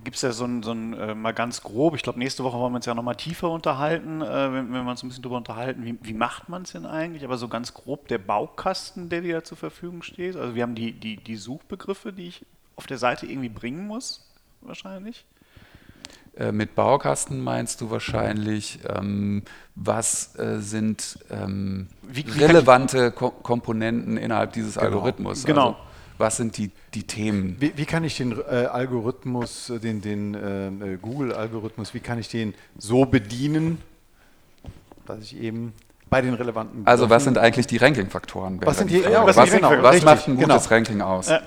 Gibt 0.05 0.17
es 0.17 0.23
ja 0.23 0.33
so 0.33 0.45
ein, 0.45 0.63
so 0.63 0.73
ein 0.73 0.95
äh, 0.95 1.15
mal 1.15 1.33
ganz 1.33 1.63
grob, 1.63 1.95
ich 1.95 2.03
glaube, 2.03 2.19
nächste 2.19 2.45
Woche 2.45 2.59
wollen 2.59 2.73
wir 2.73 2.77
uns 2.77 2.87
ja 2.87 2.95
nochmal 2.95 3.17
tiefer 3.17 3.51
unterhalten, 3.51 4.23
äh, 4.23 4.53
wenn, 4.53 4.73
wenn 4.73 4.85
wir 4.85 4.91
uns 4.91 5.03
ein 5.03 5.09
bisschen 5.09 5.23
darüber 5.23 5.39
unterhalten, 5.39 5.85
wie, 5.85 5.99
wie 6.03 6.15
macht 6.15 6.49
man 6.49 6.63
es 6.63 6.73
denn 6.73 6.87
eigentlich, 6.87 7.25
aber 7.25 7.39
so 7.39 7.49
ganz 7.49 7.75
grob 7.75 8.09
der 8.09 8.19
Baukasten, 8.19 9.09
der 9.09 9.21
dir 9.23 9.45
zur 9.45 9.57
Verfügung 9.57 10.03
steht. 10.03 10.37
Also 10.37 10.55
wir 10.55 10.63
haben 10.63 10.75
die, 10.75 10.93
die, 10.93 11.17
die 11.17 11.37
Suchbegriffe, 11.37 12.13
die 12.13 12.29
ich 12.29 12.47
auf 12.77 12.87
der 12.87 12.99
Seite 12.99 13.27
irgendwie 13.27 13.49
bringen 13.49 13.87
muss, 13.87 14.29
wahrscheinlich. 14.61 15.25
Äh, 16.35 16.51
mit 16.51 16.75
Baukasten 16.75 17.41
meinst 17.43 17.83
du 17.83 17.91
wahrscheinlich, 17.91 18.79
ähm, 18.89 19.43
was 19.75 20.35
äh, 20.39 20.61
sind 20.61 21.19
ähm, 21.31 21.89
Wie- 22.03 22.25
wie 22.27 22.43
relevante 22.45 23.11
Ko 23.13 23.31
Komponenten 23.31 24.17
innerhalb 24.17 24.55
dieses 24.55 24.75
Genau. 24.77 24.87
Algorithmus? 24.87 25.45
Genau. 25.45 25.67
Also, 25.69 25.77
was 26.17 26.37
sind 26.39 26.57
die, 26.57 26.71
die 26.95 27.03
Themen? 27.07 27.57
Wie, 27.61 27.73
wie 27.77 27.85
kann 27.85 28.03
ich 28.05 28.17
den 28.17 28.33
äh, 28.33 28.65
Algorithmus, 28.65 29.69
äh, 29.69 29.79
den, 29.79 30.01
den 30.01 30.35
äh, 30.81 30.97
Google-Algorithmus, 31.03 31.93
wie 31.93 32.01
kann 32.01 32.19
ich 32.19 32.29
den 32.29 32.55
so 32.79 33.05
bedienen, 33.05 33.79
dass 35.05 35.21
ich 35.21 35.37
eben 35.39 35.75
bei 36.09 36.23
den 36.23 36.33
relevanten 36.33 36.87
Also 36.87 37.11
was 37.11 37.25
sind 37.25 37.37
eigentlich 37.37 37.67
die 37.67 37.77
Ranking-Faktoren? 37.77 38.59
Was 38.65 38.79
sind 38.79 38.91
die 38.91 39.01
ja, 39.01 39.27
was, 39.27 39.37
was 39.37 39.51
sind 39.51 39.61
die 39.61 39.65
Ranking- 39.67 39.83
was 39.83 40.03
macht 40.03 40.29
ein 40.29 40.39
genau. 40.39 40.55
gutes 40.55 40.71
Ranking 40.71 41.01
aus? 41.03 41.29
Äh, 41.29 41.41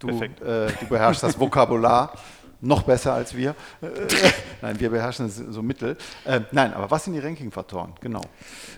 Du, 0.00 0.10
äh, 0.10 0.68
du 0.78 0.86
beherrschst 0.88 1.24
das 1.24 1.40
Vokabular 1.40 2.12
noch 2.60 2.82
besser 2.82 3.12
als 3.14 3.36
wir. 3.36 3.50
Äh, 3.80 3.86
nein, 4.62 4.80
wir 4.80 4.90
beherrschen 4.90 5.26
es 5.26 5.36
so 5.36 5.62
mittel. 5.62 5.96
Äh, 6.24 6.40
nein, 6.52 6.72
aber 6.74 6.90
was 6.90 7.04
sind 7.04 7.14
die 7.14 7.20
Ranking-Faktoren? 7.20 7.92
Genau. 8.00 8.20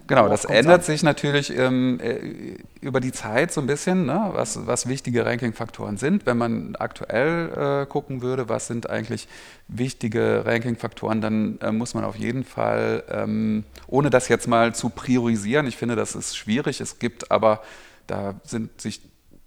Genau, 0.07 0.25
Worauf 0.25 0.43
das 0.43 0.45
ändert 0.45 0.81
an? 0.81 0.83
sich 0.83 1.03
natürlich 1.03 1.57
ähm, 1.57 1.99
äh, 2.01 2.57
über 2.81 3.01
die 3.01 3.13
Zeit 3.13 3.53
so 3.53 3.61
ein 3.61 3.67
bisschen, 3.67 4.07
ne? 4.07 4.31
was, 4.33 4.67
was 4.67 4.89
wichtige 4.89 5.25
Ranking-Faktoren 5.25 5.97
sind. 5.97 6.27
Wenn 6.27 6.37
man 6.37 6.77
aktuell 6.77 7.83
äh, 7.83 7.87
gucken 7.87 8.23
würde, 8.23 8.49
was 8.49 8.67
sind 8.67 8.91
eigentlich 8.91 9.29
wichtige 9.69 10.45
Ranking-Faktoren, 10.45 11.21
dann 11.21 11.59
äh, 11.61 11.73
muss 11.73 11.95
man 11.95 12.05
auf 12.05 12.17
jeden 12.17 12.45
Fall, 12.45 13.05
ähm, 13.11 13.65
ohne 13.87 14.11
das 14.11 14.29
jetzt 14.29 14.49
mal 14.49 14.75
zu 14.75 14.91
priorisieren, 14.91 15.67
ich 15.67 15.77
finde, 15.77 15.97
das 15.97 16.15
ist 16.15 16.37
schwierig, 16.37 16.81
es 16.81 16.99
gibt 16.99 17.31
aber, 17.31 17.63
da 18.07 18.35
sind 18.45 18.81
sich 18.81 19.01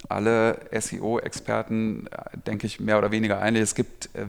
alle 0.09 0.59
SEO-Experten, 0.71 2.07
äh, 2.07 2.37
denke 2.45 2.67
ich, 2.67 2.79
mehr 2.79 2.97
oder 2.97 3.11
weniger 3.11 3.41
einig, 3.41 3.61
es 3.61 3.75
gibt 3.75 4.09
äh, 4.13 4.25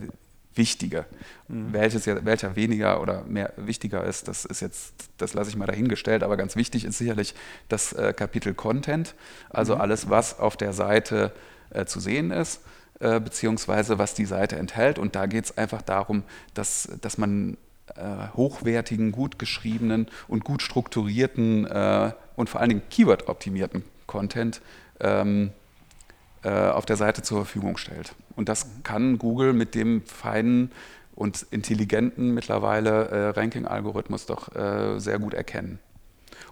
wichtige. 0.54 1.04
Welches 1.48 2.06
ja, 2.06 2.24
welcher 2.24 2.56
weniger 2.56 3.00
oder 3.02 3.24
mehr 3.24 3.52
wichtiger 3.56 4.04
ist, 4.04 4.28
das 4.28 4.44
ist 4.44 4.60
jetzt, 4.60 4.94
das 5.18 5.34
lasse 5.34 5.50
ich 5.50 5.56
mal 5.56 5.66
dahingestellt, 5.66 6.22
aber 6.22 6.36
ganz 6.36 6.56
wichtig 6.56 6.84
ist 6.84 6.98
sicherlich 6.98 7.34
das 7.68 7.92
äh, 7.92 8.12
Kapitel 8.12 8.54
Content, 8.54 9.14
also 9.50 9.74
alles, 9.74 10.08
was 10.10 10.38
auf 10.38 10.56
der 10.56 10.72
Seite 10.72 11.32
äh, 11.70 11.84
zu 11.86 12.00
sehen 12.00 12.30
ist, 12.30 12.60
äh, 13.00 13.20
beziehungsweise 13.20 13.98
was 13.98 14.14
die 14.14 14.26
Seite 14.26 14.56
enthält. 14.56 14.98
Und 14.98 15.16
da 15.16 15.26
geht 15.26 15.46
es 15.46 15.58
einfach 15.58 15.82
darum, 15.82 16.22
dass, 16.54 16.88
dass 17.00 17.18
man 17.18 17.56
äh, 17.96 18.28
hochwertigen, 18.34 19.12
gut 19.12 19.38
geschriebenen 19.38 20.06
und 20.28 20.44
gut 20.44 20.62
strukturierten 20.62 21.66
und 22.36 22.48
vor 22.48 22.60
allen 22.60 22.70
Dingen 22.70 22.82
Keyword-optimierten 22.90 23.84
Content 24.06 24.60
ähm, 25.00 25.48
äh, 25.48 25.63
auf 26.48 26.84
der 26.84 26.96
Seite 26.96 27.22
zur 27.22 27.38
Verfügung 27.38 27.76
stellt. 27.78 28.14
Und 28.36 28.48
das 28.48 28.66
kann 28.82 29.18
Google 29.18 29.54
mit 29.54 29.74
dem 29.74 30.02
feinen 30.02 30.70
und 31.14 31.46
intelligenten 31.50 32.34
mittlerweile 32.34 33.08
äh, 33.08 33.28
Ranking-Algorithmus 33.30 34.26
doch 34.26 34.54
äh, 34.54 34.98
sehr 34.98 35.18
gut 35.18 35.34
erkennen. 35.34 35.78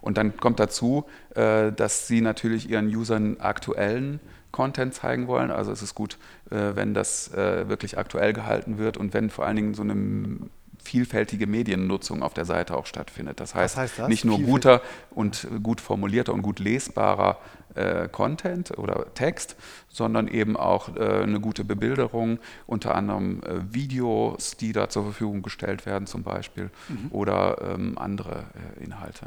Und 0.01 0.19
dann 0.19 0.37
kommt 0.37 0.61
dazu, 0.61 1.05
äh, 1.35 1.73
dass 1.73 2.07
sie 2.07 2.21
natürlich 2.21 2.69
ihren 2.69 2.87
Usern 2.95 3.39
aktuellen 3.41 4.21
Content 4.51 4.95
zeigen 4.95 5.27
wollen. 5.27 5.51
Also 5.51 5.73
es 5.73 5.83
ist 5.83 5.95
gut, 5.95 6.19
äh, 6.51 6.75
wenn 6.75 6.95
das 6.95 7.33
äh, 7.33 7.69
wirklich 7.69 7.99
aktuell 7.99 8.33
gehalten 8.33 8.79
wird 8.79 8.97
und 8.97 9.15
wenn 9.15 9.31
vor 9.31 9.47
allen 9.47 9.57
Dingen 9.57 9.75
so 9.75 9.83
eine 9.83 10.39
vielfältige 10.83 11.47
Mediennutzung 11.47 12.23
auf 12.23 12.35
der 12.35 12.45
Seite 12.45 12.77
auch 12.77 12.87
stattfindet. 12.87 13.39
Das 13.41 13.55
heißt, 13.55 13.77
heißt 13.77 13.99
das? 14.01 14.09
nicht 14.09 14.25
nur 14.25 14.41
guter 14.41 14.83
und 15.11 15.45
äh, 15.45 15.61
gut 15.61 15.81
formulierter 15.81 16.35
und 16.35 16.43
gut 16.43 16.59
lesbarer 16.59 17.39
äh, 17.75 18.09
Content 18.09 18.77
oder 18.79 19.13
Text, 19.15 19.57
sondern 19.89 20.29
eben 20.29 20.57
auch 20.57 20.97
äh, 20.97 21.23
eine 21.23 21.41
gute 21.41 21.65
Bebilderung, 21.65 22.39
unter 22.67 22.95
anderem 22.95 23.43
äh, 23.43 23.75
Videos, 23.75 24.57
die 24.57 24.73
da 24.73 24.89
zur 24.89 25.05
Verfügung 25.05 25.43
gestellt 25.43 25.87
werden 25.87 26.07
zum 26.07 26.23
Beispiel 26.23 26.71
oder 27.11 27.75
ähm, 27.75 27.99
andere 27.99 28.45
äh, 28.79 28.85
Inhalte. 28.85 29.27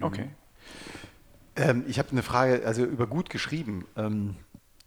Okay. 0.00 0.28
Ähm, 1.56 1.84
ich 1.86 1.98
habe 1.98 2.10
eine 2.12 2.22
Frage, 2.22 2.62
also 2.64 2.84
über 2.84 3.06
gut 3.06 3.30
geschrieben. 3.30 3.86
Ähm, 3.96 4.36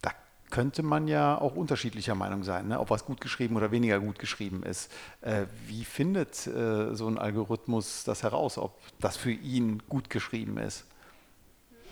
da 0.01 0.11
könnte 0.49 0.83
man 0.83 1.07
ja 1.07 1.39
auch 1.39 1.55
unterschiedlicher 1.55 2.15
Meinung 2.15 2.43
sein, 2.43 2.67
ne? 2.67 2.79
ob 2.79 2.89
was 2.89 3.05
gut 3.05 3.21
geschrieben 3.21 3.55
oder 3.55 3.71
weniger 3.71 3.99
gut 3.99 4.19
geschrieben 4.19 4.63
ist. 4.63 4.91
Äh, 5.21 5.45
wie 5.67 5.85
findet 5.85 6.47
äh, 6.47 6.95
so 6.95 7.07
ein 7.07 7.17
Algorithmus 7.17 8.03
das 8.03 8.23
heraus, 8.23 8.57
ob 8.57 8.79
das 8.99 9.17
für 9.17 9.31
ihn 9.31 9.83
gut 9.89 10.09
geschrieben 10.09 10.57
ist? 10.57 10.85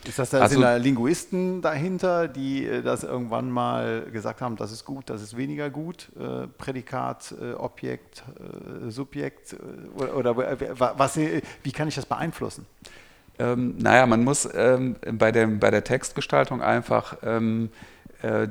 Ist 0.08 0.18
das 0.18 0.32
da, 0.32 0.40
Also- 0.40 0.54
sind 0.56 0.64
da 0.64 0.76
Linguisten 0.78 1.62
dahinter, 1.62 2.28
die 2.28 2.66
äh, 2.66 2.82
das 2.82 3.04
irgendwann 3.04 3.52
mal 3.52 4.08
gesagt 4.12 4.42
haben, 4.42 4.56
das 4.56 4.72
ist 4.72 4.84
gut, 4.86 5.10
das 5.10 5.22
ist 5.22 5.38
weniger 5.38 5.70
gut? 5.70 6.10
Äh, 6.20 6.48
Prädikat, 6.58 7.36
äh, 7.40 7.54
Objekt, 7.54 8.24
äh, 8.40 8.90
Subjekt? 8.90 9.56
Oder 9.96 10.16
oder 10.16 10.36
wa- 10.80 10.94
was, 10.98 11.18
wie 11.18 11.72
kann 11.72 11.88
ich 11.88 11.96
das 11.96 12.06
beeinflussen? 12.08 12.66
Ähm, 13.40 13.76
naja, 13.78 14.06
man 14.08 14.24
muss 14.24 14.48
ähm, 14.54 14.96
bei, 15.14 15.32
der, 15.32 15.48
bei 15.48 15.70
der 15.72 15.84
Textgestaltung 15.84 16.62
einfach 16.62 17.18
ähm, 17.24 17.70
äh, 18.22 18.48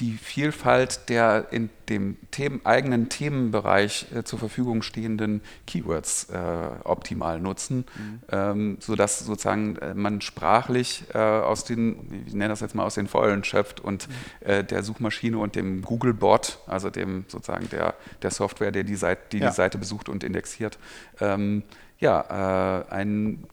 die 0.00 0.16
Vielfalt 0.16 1.08
der 1.08 1.48
in 1.50 1.68
dem 1.88 2.16
Themen, 2.30 2.60
eigenen 2.64 3.08
Themenbereich 3.08 4.06
äh, 4.14 4.24
zur 4.24 4.38
Verfügung 4.38 4.82
stehenden 4.82 5.42
Keywords 5.66 6.28
äh, 6.30 6.38
optimal 6.84 7.40
nutzen, 7.40 7.84
ähm, 8.32 8.78
sodass 8.80 9.20
sozusagen 9.20 9.76
äh, 9.76 9.94
man 9.94 10.20
sprachlich 10.20 11.04
äh, 11.14 11.18
aus 11.18 11.64
den, 11.64 12.24
ich 12.26 12.32
nenne 12.32 12.48
das 12.48 12.60
jetzt 12.60 12.74
mal 12.74 12.84
aus 12.84 12.94
den 12.94 13.08
Vollen 13.08 13.44
schöpft 13.44 13.80
und 13.80 14.08
äh, 14.40 14.64
der 14.64 14.82
Suchmaschine 14.82 15.36
und 15.38 15.54
dem 15.54 15.82
Google-Bot, 15.82 16.58
also 16.66 16.90
dem 16.90 17.24
sozusagen 17.28 17.68
der, 17.68 17.94
der 18.22 18.30
Software, 18.30 18.72
der 18.72 18.84
die 18.84 18.96
Seite, 18.96 19.20
die, 19.32 19.38
Ja. 19.38 19.50
die 19.50 19.54
Seite 19.54 19.78
besucht 19.78 20.08
und 20.08 20.24
indexiert, 20.24 20.78
ähm, 21.20 21.62
ja, 21.98 22.82
äh, 22.88 22.90
einen 22.90 23.46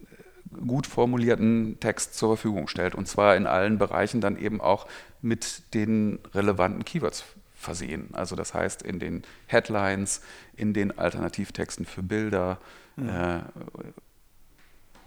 gut 0.65 0.87
formulierten 0.87 1.79
Text 1.79 2.15
zur 2.15 2.37
Verfügung 2.37 2.67
stellt. 2.67 2.95
Und 2.95 3.07
zwar 3.07 3.35
in 3.35 3.47
allen 3.47 3.77
Bereichen 3.77 4.21
dann 4.21 4.37
eben 4.37 4.61
auch 4.61 4.87
mit 5.21 5.73
den 5.73 6.19
relevanten 6.33 6.85
Keywords 6.85 7.23
versehen. 7.55 8.09
Also 8.13 8.35
das 8.35 8.53
heißt 8.53 8.81
in 8.83 8.99
den 8.99 9.23
Headlines, 9.47 10.21
in 10.55 10.73
den 10.73 10.97
Alternativtexten 10.97 11.85
für 11.85 12.03
Bilder 12.03 12.59
mhm. 12.95 13.09
äh, 13.09 13.39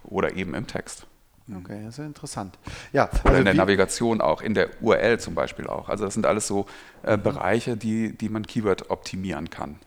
oder 0.03 0.35
eben 0.35 0.53
im 0.53 0.67
Text. 0.67 1.07
Okay, 1.53 1.81
das 1.83 1.97
ist 1.97 2.05
interessant. 2.05 2.57
Ja, 2.93 3.05
also 3.05 3.29
Oder 3.29 3.39
in 3.39 3.45
der 3.45 3.53
Navigation 3.53 4.21
auch, 4.21 4.41
in 4.41 4.53
der 4.53 4.69
URL 4.81 5.19
zum 5.19 5.35
Beispiel 5.35 5.67
auch. 5.67 5.89
Also 5.89 6.05
das 6.05 6.13
sind 6.13 6.25
alles 6.25 6.47
so 6.47 6.65
äh, 7.03 7.17
mhm. 7.17 7.23
Bereiche, 7.23 7.77
die, 7.77 8.15
die 8.15 8.29
man 8.29 8.45
Keyword 8.45 8.89
optimieren 8.89 9.49
kann. 9.49 9.77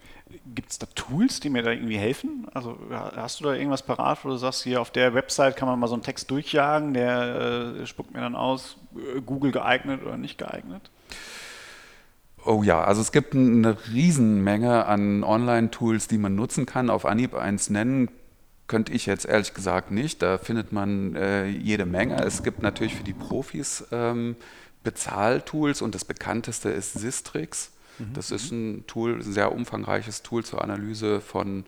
Gibt 0.55 0.71
es 0.71 0.79
da 0.79 0.87
Tools, 0.95 1.41
die 1.41 1.51
mir 1.51 1.63
da 1.63 1.71
irgendwie 1.71 1.99
helfen? 1.99 2.47
Also 2.53 2.79
hast 2.91 3.41
du 3.41 3.45
da 3.45 3.55
irgendwas 3.55 3.83
parat, 3.83 4.25
wo 4.25 4.29
du 4.29 4.37
sagst, 4.37 4.63
hier 4.63 4.81
auf 4.81 4.91
der 4.91 5.15
Website 5.15 5.57
kann 5.57 5.69
man 5.69 5.79
mal 5.79 5.87
so 5.87 5.95
einen 5.95 6.03
Text 6.03 6.31
durchjagen, 6.31 6.95
der 6.95 7.77
äh, 7.81 7.87
spuckt 7.87 8.13
mir 8.15 8.21
dann 8.21 8.37
aus, 8.37 8.77
äh, 8.95 9.21
Google 9.21 9.53
geeignet 9.53 10.03
oder 10.03 10.17
nicht 10.17 10.39
geeignet? 10.39 10.91
Oh 12.45 12.63
ja, 12.63 12.85
also 12.85 13.01
es 13.01 13.11
gibt 13.11 13.35
eine 13.35 13.77
Riesenmenge 13.93 14.85
an 14.87 15.25
Online-Tools, 15.25 16.09
die 16.09 16.19
man 16.19 16.35
nutzen 16.35 16.67
kann. 16.67 16.91
Auf 16.91 17.07
Anhieb 17.07 17.35
eins 17.35 17.71
nennen 17.71 18.11
könnte 18.67 18.93
ich 18.93 19.07
jetzt 19.07 19.25
ehrlich 19.25 19.55
gesagt 19.55 19.91
nicht. 19.91 20.23
Da 20.23 20.39
findet 20.39 20.73
man 20.73 21.17
äh, 21.17 21.47
jede 21.47 21.87
Menge. 21.87 22.23
Es 22.23 22.43
gibt 22.43 22.63
natürlich 22.63 22.95
für 22.95 23.05
die 23.05 23.15
Profis 23.15 23.85
ähm, 23.93 24.37
Bezahltools 24.83 25.83
und 25.83 25.95
das 25.95 26.05
bekannteste 26.05 26.69
ist 26.69 26.93
Sistrix. 26.93 27.73
Mhm. 27.99 28.13
Das 28.15 28.31
ist 28.31 28.51
ein 28.51 28.87
Tool, 28.87 29.15
ein 29.15 29.23
sehr 29.23 29.53
umfangreiches 29.53 30.23
Tool 30.23 30.45
zur 30.45 30.63
Analyse 30.63 31.21
von, 31.21 31.65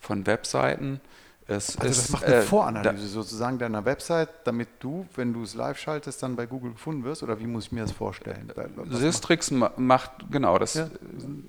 von 0.00 0.26
Webseiten. 0.26 1.00
Es 1.46 1.76
also 1.76 1.88
das 2.00 2.08
macht 2.08 2.24
eine 2.24 2.36
äh, 2.36 2.42
Voranalyse 2.42 3.06
sozusagen 3.06 3.58
deiner 3.58 3.84
Website, 3.84 4.30
damit 4.44 4.68
du, 4.80 5.06
wenn 5.14 5.34
du 5.34 5.42
es 5.42 5.54
live 5.54 5.78
schaltest, 5.78 6.22
dann 6.22 6.36
bei 6.36 6.46
Google 6.46 6.72
gefunden 6.72 7.04
wirst? 7.04 7.22
Oder 7.22 7.38
wie 7.38 7.46
muss 7.46 7.66
ich 7.66 7.72
mir 7.72 7.82
das 7.82 7.92
vorstellen? 7.92 8.50
Sistrix 8.92 9.50
macht? 9.50 9.78
macht, 9.78 10.10
genau, 10.30 10.58
das 10.58 10.74
ja. 10.74 10.88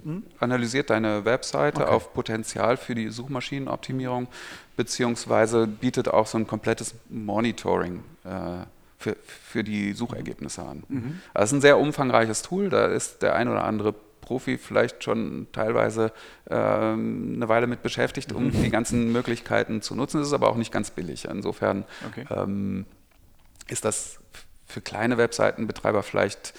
hm? 0.03 0.23
analysiert 0.39 0.89
deine 0.89 1.23
Webseite 1.23 1.83
okay. 1.83 1.91
auf 1.91 2.13
Potenzial 2.13 2.75
für 2.75 2.93
die 2.93 3.07
Suchmaschinenoptimierung, 3.09 4.27
beziehungsweise 4.75 5.65
bietet 5.65 6.09
auch 6.09 6.27
so 6.27 6.37
ein 6.37 6.45
komplettes 6.45 6.95
Monitoring 7.09 8.03
äh, 8.25 8.65
für, 8.97 9.15
für 9.23 9.63
die 9.63 9.93
Suchergebnisse 9.93 10.61
an. 10.61 10.83
Mhm. 10.89 11.21
Also 11.33 11.41
das 11.41 11.45
ist 11.45 11.53
ein 11.53 11.61
sehr 11.61 11.77
umfangreiches 11.77 12.41
Tool, 12.41 12.69
da 12.69 12.87
ist 12.87 13.21
der 13.21 13.35
ein 13.35 13.47
oder 13.47 13.63
andere 13.63 13.95
Profi 14.25 14.57
vielleicht 14.57 15.03
schon 15.03 15.47
teilweise 15.51 16.11
ähm, 16.49 17.33
eine 17.35 17.47
Weile 17.47 17.67
mit 17.67 17.81
beschäftigt, 17.81 18.33
um 18.33 18.51
die 18.51 18.69
ganzen 18.69 19.11
Möglichkeiten 19.11 19.81
zu 19.81 19.95
nutzen. 19.95 20.19
Es 20.19 20.27
ist 20.27 20.33
aber 20.33 20.49
auch 20.49 20.57
nicht 20.57 20.71
ganz 20.71 20.91
billig. 20.91 21.25
Insofern 21.25 21.85
okay. 22.07 22.25
ähm, 22.29 22.85
ist 23.67 23.85
das 23.85 24.19
für 24.65 24.81
kleine 24.81 25.17
Webseitenbetreiber 25.17 26.03
vielleicht 26.03 26.53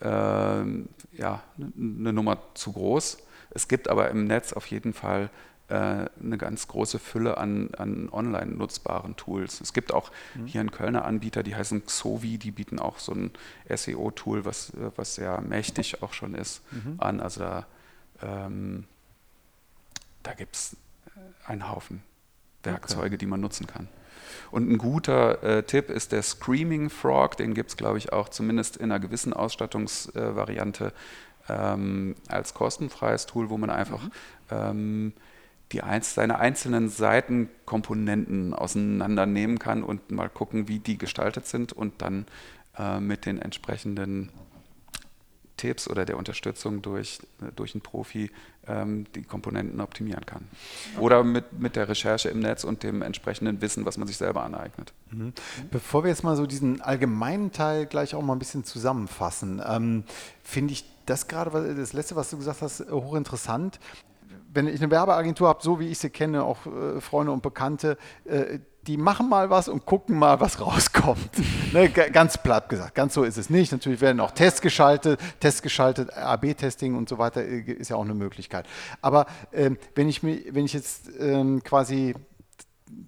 ähm, 0.00 0.88
ja, 1.12 1.42
eine 1.58 2.12
Nummer 2.12 2.38
zu 2.54 2.72
groß. 2.72 3.18
Es 3.50 3.68
gibt 3.68 3.88
aber 3.88 4.10
im 4.10 4.26
Netz 4.26 4.52
auf 4.52 4.66
jeden 4.66 4.92
Fall 4.92 5.30
eine 5.68 6.38
ganz 6.38 6.68
große 6.68 6.98
Fülle 6.98 7.38
an, 7.38 7.70
an 7.76 8.08
online 8.10 8.52
nutzbaren 8.52 9.16
Tools. 9.16 9.60
Es 9.60 9.72
gibt 9.72 9.92
auch 9.92 10.12
mhm. 10.34 10.46
hier 10.46 10.60
in 10.60 10.70
Kölner 10.70 11.04
Anbieter, 11.04 11.42
die 11.42 11.56
heißen 11.56 11.86
Xovi, 11.86 12.38
die 12.38 12.52
bieten 12.52 12.78
auch 12.78 12.98
so 12.98 13.12
ein 13.12 13.32
SEO-Tool, 13.68 14.44
was, 14.44 14.72
was 14.94 15.16
sehr 15.16 15.40
mächtig 15.40 16.02
auch 16.02 16.12
schon 16.12 16.34
ist, 16.34 16.62
mhm. 16.70 16.94
an. 16.98 17.20
Also 17.20 17.40
da, 17.40 17.66
ähm, 18.22 18.84
da 20.22 20.34
gibt 20.34 20.54
es 20.54 20.76
einen 21.46 21.68
Haufen 21.68 22.02
Werkzeuge, 22.66 23.06
okay. 23.06 23.16
die 23.16 23.26
man 23.26 23.40
nutzen 23.40 23.66
kann. 23.66 23.88
Und 24.50 24.70
ein 24.70 24.78
guter 24.78 25.42
äh, 25.42 25.62
Tipp 25.62 25.88
ist 25.88 26.12
der 26.12 26.22
Screaming 26.22 26.90
Frog, 26.90 27.36
den 27.36 27.54
gibt 27.54 27.70
es, 27.70 27.76
glaube 27.76 27.98
ich, 27.98 28.12
auch 28.12 28.28
zumindest 28.28 28.76
in 28.76 28.90
einer 28.90 29.00
gewissen 29.00 29.32
Ausstattungsvariante 29.32 30.92
äh, 31.48 31.72
ähm, 31.72 32.16
als 32.28 32.54
kostenfreies 32.54 33.26
Tool, 33.26 33.50
wo 33.50 33.56
man 33.56 33.70
einfach 33.70 34.02
mhm. 34.02 34.10
ähm, 34.50 35.12
die 35.72 35.82
einz 35.82 36.14
seine 36.14 36.38
einzelnen 36.38 36.88
Seitenkomponenten 36.88 38.54
auseinandernehmen 38.54 39.58
kann 39.58 39.82
und 39.82 40.10
mal 40.10 40.28
gucken, 40.28 40.68
wie 40.68 40.78
die 40.78 40.98
gestaltet 40.98 41.46
sind 41.46 41.72
und 41.72 42.02
dann 42.02 42.26
äh, 42.78 43.00
mit 43.00 43.26
den 43.26 43.40
entsprechenden 43.40 44.30
Tipps 45.56 45.88
oder 45.88 46.04
der 46.04 46.18
Unterstützung 46.18 46.82
durch, 46.82 47.20
durch 47.56 47.74
einen 47.74 47.80
Profi 47.80 48.30
ähm, 48.66 49.06
die 49.14 49.22
Komponenten 49.22 49.80
optimieren 49.80 50.26
kann. 50.26 50.48
Oder 50.98 51.24
mit, 51.24 51.58
mit 51.58 51.76
der 51.76 51.88
Recherche 51.88 52.28
im 52.28 52.40
Netz 52.40 52.64
und 52.64 52.82
dem 52.82 53.02
entsprechenden 53.02 53.60
Wissen, 53.60 53.86
was 53.86 53.96
man 53.96 54.06
sich 54.06 54.18
selber 54.18 54.42
aneignet. 54.42 54.92
Mhm. 55.10 55.32
Bevor 55.70 56.04
wir 56.04 56.10
jetzt 56.10 56.24
mal 56.24 56.36
so 56.36 56.46
diesen 56.46 56.82
allgemeinen 56.82 57.52
Teil 57.52 57.86
gleich 57.86 58.14
auch 58.14 58.22
mal 58.22 58.34
ein 58.34 58.38
bisschen 58.38 58.64
zusammenfassen, 58.64 59.62
ähm, 59.66 60.04
finde 60.42 60.74
ich 60.74 60.84
das 61.06 61.28
gerade, 61.28 61.74
das 61.74 61.92
letzte, 61.92 62.16
was 62.16 62.30
du 62.30 62.36
gesagt 62.36 62.62
hast, 62.62 62.90
hochinteressant 62.90 63.78
wenn 64.52 64.66
ich 64.66 64.80
eine 64.80 64.90
Werbeagentur 64.90 65.48
habe, 65.48 65.62
so 65.62 65.78
wie 65.78 65.88
ich 65.88 65.98
sie 65.98 66.10
kenne, 66.10 66.42
auch 66.42 66.66
äh, 66.66 67.00
Freunde 67.00 67.32
und 67.32 67.42
Bekannte, 67.42 67.98
äh, 68.24 68.58
die 68.86 68.96
machen 68.96 69.28
mal 69.28 69.50
was 69.50 69.68
und 69.68 69.84
gucken 69.84 70.18
mal, 70.18 70.40
was 70.40 70.60
rauskommt. 70.66 71.30
ne, 71.72 71.90
ganz 71.90 72.38
platt 72.38 72.68
gesagt. 72.68 72.94
Ganz 72.94 73.14
so 73.14 73.24
ist 73.24 73.36
es 73.36 73.50
nicht. 73.50 73.72
Natürlich 73.72 74.00
werden 74.00 74.20
auch 74.20 74.30
Tests 74.30 74.60
geschaltet, 74.60 75.20
Tests 75.40 75.62
geschaltet, 75.62 76.12
AB-Testing 76.16 76.96
und 76.96 77.08
so 77.08 77.18
weiter 77.18 77.42
äh, 77.42 77.60
ist 77.60 77.90
ja 77.90 77.96
auch 77.96 78.04
eine 78.04 78.14
Möglichkeit. 78.14 78.66
Aber 79.02 79.26
ähm, 79.52 79.76
wenn, 79.94 80.08
ich 80.08 80.22
mir, 80.22 80.42
wenn 80.50 80.64
ich 80.64 80.72
jetzt 80.72 81.10
ähm, 81.18 81.62
quasi 81.62 82.14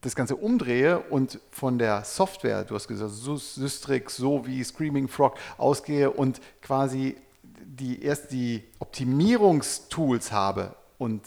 das 0.00 0.14
Ganze 0.14 0.36
umdrehe 0.36 0.98
und 0.98 1.40
von 1.50 1.78
der 1.78 2.04
Software, 2.04 2.64
du 2.64 2.74
hast 2.74 2.88
gesagt, 2.88 3.12
Systrix, 3.12 4.16
so 4.16 4.46
wie 4.46 4.62
Screaming 4.62 5.08
Frog 5.08 5.38
ausgehe 5.56 6.10
und 6.10 6.40
quasi 6.60 7.16
die 7.64 8.02
erst 8.02 8.32
die 8.32 8.64
Optimierungstools 8.80 10.32
habe, 10.32 10.74
und 10.98 11.22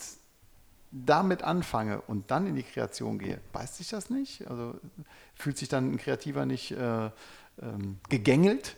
damit 0.92 1.42
anfange 1.42 2.02
und 2.02 2.30
dann 2.30 2.46
in 2.46 2.54
die 2.54 2.62
Kreation 2.62 3.18
gehe, 3.18 3.40
beißt 3.52 3.76
sich 3.76 3.88
das 3.88 4.10
nicht? 4.10 4.46
Also 4.48 4.74
fühlt 5.34 5.56
sich 5.56 5.68
dann 5.68 5.92
ein 5.92 5.96
Kreativer 5.96 6.44
nicht 6.44 6.72
äh, 6.72 7.10
ähm, 7.60 7.98
gegängelt? 8.08 8.76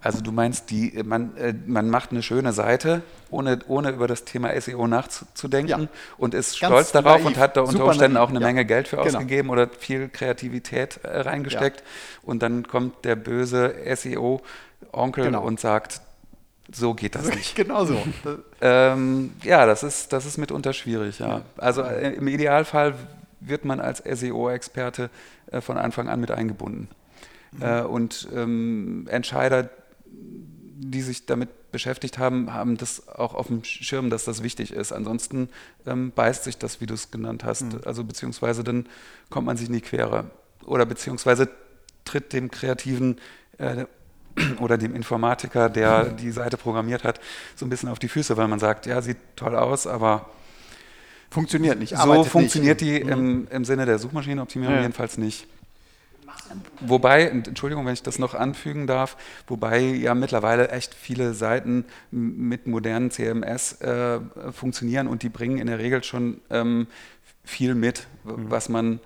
Also 0.00 0.20
du 0.20 0.30
meinst, 0.30 0.70
die, 0.70 1.02
man, 1.04 1.36
äh, 1.36 1.52
man 1.66 1.90
macht 1.90 2.12
eine 2.12 2.22
schöne 2.22 2.52
Seite, 2.52 3.02
ohne, 3.30 3.58
ohne 3.66 3.90
über 3.90 4.06
das 4.06 4.24
Thema 4.24 4.58
SEO 4.60 4.86
nachzudenken 4.86 5.82
ja. 5.82 5.88
und 6.16 6.34
ist 6.34 6.60
Ganz 6.60 6.72
stolz 6.72 6.92
darauf 6.92 7.16
naiv, 7.16 7.26
und 7.26 7.36
hat 7.36 7.56
da 7.56 7.62
unter 7.62 7.84
Umständen 7.84 8.14
naiv. 8.14 8.24
auch 8.24 8.30
eine 8.30 8.40
ja. 8.40 8.46
Menge 8.46 8.64
Geld 8.64 8.88
für 8.88 8.96
genau. 8.96 9.08
ausgegeben 9.08 9.50
oder 9.50 9.68
viel 9.68 10.08
Kreativität 10.08 11.00
äh, 11.02 11.20
reingesteckt. 11.20 11.80
Ja. 11.80 11.86
Und 12.22 12.42
dann 12.42 12.68
kommt 12.68 13.04
der 13.04 13.16
böse 13.16 13.74
SEO-Onkel 13.94 15.24
genau. 15.24 15.42
und 15.42 15.58
sagt, 15.58 16.00
so 16.70 16.94
geht 16.94 17.14
das 17.14 17.28
nicht. 17.34 17.54
genau 17.54 17.84
so. 17.84 17.96
ähm, 18.60 19.32
ja, 19.42 19.66
das 19.66 19.82
ist, 19.82 20.12
das 20.12 20.26
ist 20.26 20.38
mitunter 20.38 20.72
schwierig. 20.72 21.18
Ja. 21.18 21.42
Also 21.56 21.82
äh, 21.82 22.14
im 22.14 22.28
Idealfall 22.28 22.94
wird 23.40 23.64
man 23.64 23.80
als 23.80 23.98
SEO-Experte 23.98 25.10
äh, 25.50 25.60
von 25.60 25.78
Anfang 25.78 26.08
an 26.08 26.20
mit 26.20 26.30
eingebunden. 26.30 26.88
Mhm. 27.52 27.62
Äh, 27.62 27.82
und 27.82 28.28
ähm, 28.34 29.06
Entscheider, 29.10 29.70
die 30.06 31.02
sich 31.02 31.26
damit 31.26 31.70
beschäftigt 31.70 32.18
haben, 32.18 32.52
haben 32.54 32.76
das 32.76 33.08
auch 33.08 33.34
auf 33.34 33.48
dem 33.48 33.64
Schirm, 33.64 34.10
dass 34.10 34.24
das 34.24 34.42
wichtig 34.42 34.72
ist. 34.72 34.92
Ansonsten 34.92 35.48
ähm, 35.86 36.12
beißt 36.12 36.44
sich 36.44 36.58
das, 36.58 36.80
wie 36.80 36.86
du 36.86 36.94
es 36.94 37.10
genannt 37.10 37.44
hast. 37.44 37.62
Mhm. 37.62 37.80
Also 37.84 38.04
beziehungsweise 38.04 38.64
dann 38.64 38.86
kommt 39.30 39.46
man 39.46 39.56
sich 39.56 39.68
in 39.68 39.74
die 39.74 39.80
Quere. 39.80 40.30
Oder 40.64 40.86
beziehungsweise 40.86 41.48
tritt 42.04 42.32
dem 42.32 42.50
Kreativen 42.50 43.18
äh, 43.58 43.86
oder 44.60 44.78
dem 44.78 44.94
Informatiker, 44.94 45.68
der 45.68 46.04
die 46.04 46.30
Seite 46.30 46.56
programmiert 46.56 47.04
hat, 47.04 47.20
so 47.56 47.66
ein 47.66 47.70
bisschen 47.70 47.88
auf 47.88 47.98
die 47.98 48.08
Füße, 48.08 48.36
weil 48.36 48.48
man 48.48 48.58
sagt, 48.58 48.86
ja, 48.86 49.00
sieht 49.02 49.18
toll 49.36 49.56
aus, 49.56 49.86
aber 49.86 50.30
funktioniert 51.30 51.78
nicht. 51.78 51.96
So 51.96 52.24
funktioniert 52.24 52.80
nicht. 52.80 52.90
die 52.90 53.00
im, 53.00 53.48
im, 53.50 53.64
Sinne 53.64 53.86
der 53.86 53.98
Suchmaschinenoptimierung 53.98 54.76
ja. 54.76 54.82
jedenfalls 54.82 55.18
nicht. 55.18 55.46
Wobei, 56.80 57.24
Entschuldigung, 57.24 57.84
wenn 57.84 57.92
ich 57.92 58.02
das 58.02 58.18
noch 58.18 58.34
anfügen 58.34 58.86
darf, 58.86 59.16
wobei 59.46 59.80
ja 59.80 60.14
mittlerweile 60.14 60.70
echt 60.70 60.94
viele 60.94 61.34
Seiten 61.34 61.84
mit 62.10 62.66
modernen 62.66 63.10
CMS 63.10 63.80
äh, 63.82 64.20
funktionieren 64.52 65.08
und 65.08 65.22
die 65.22 65.28
bringen 65.28 65.58
in 65.58 65.66
der 65.66 65.78
Regel 65.78 66.02
schon 66.04 66.40
ähm, 66.48 66.86
viel 67.44 67.74
mit, 67.74 68.06
mhm. 68.24 68.50
was 68.50 68.70
man 68.70 68.94
äh, 68.94 68.98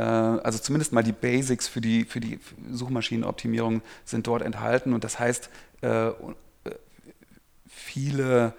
also 0.00 0.58
zumindest 0.58 0.92
mal 0.92 1.02
die 1.02 1.12
Basics 1.12 1.68
für 1.68 1.80
die, 1.80 2.04
für 2.04 2.20
die 2.20 2.38
Suchmaschinenoptimierung 2.70 3.82
sind 4.04 4.26
dort 4.26 4.42
enthalten. 4.42 4.92
Und 4.92 5.04
das 5.04 5.18
heißt, 5.18 5.50
äh, 5.80 6.10
viele 7.66 8.54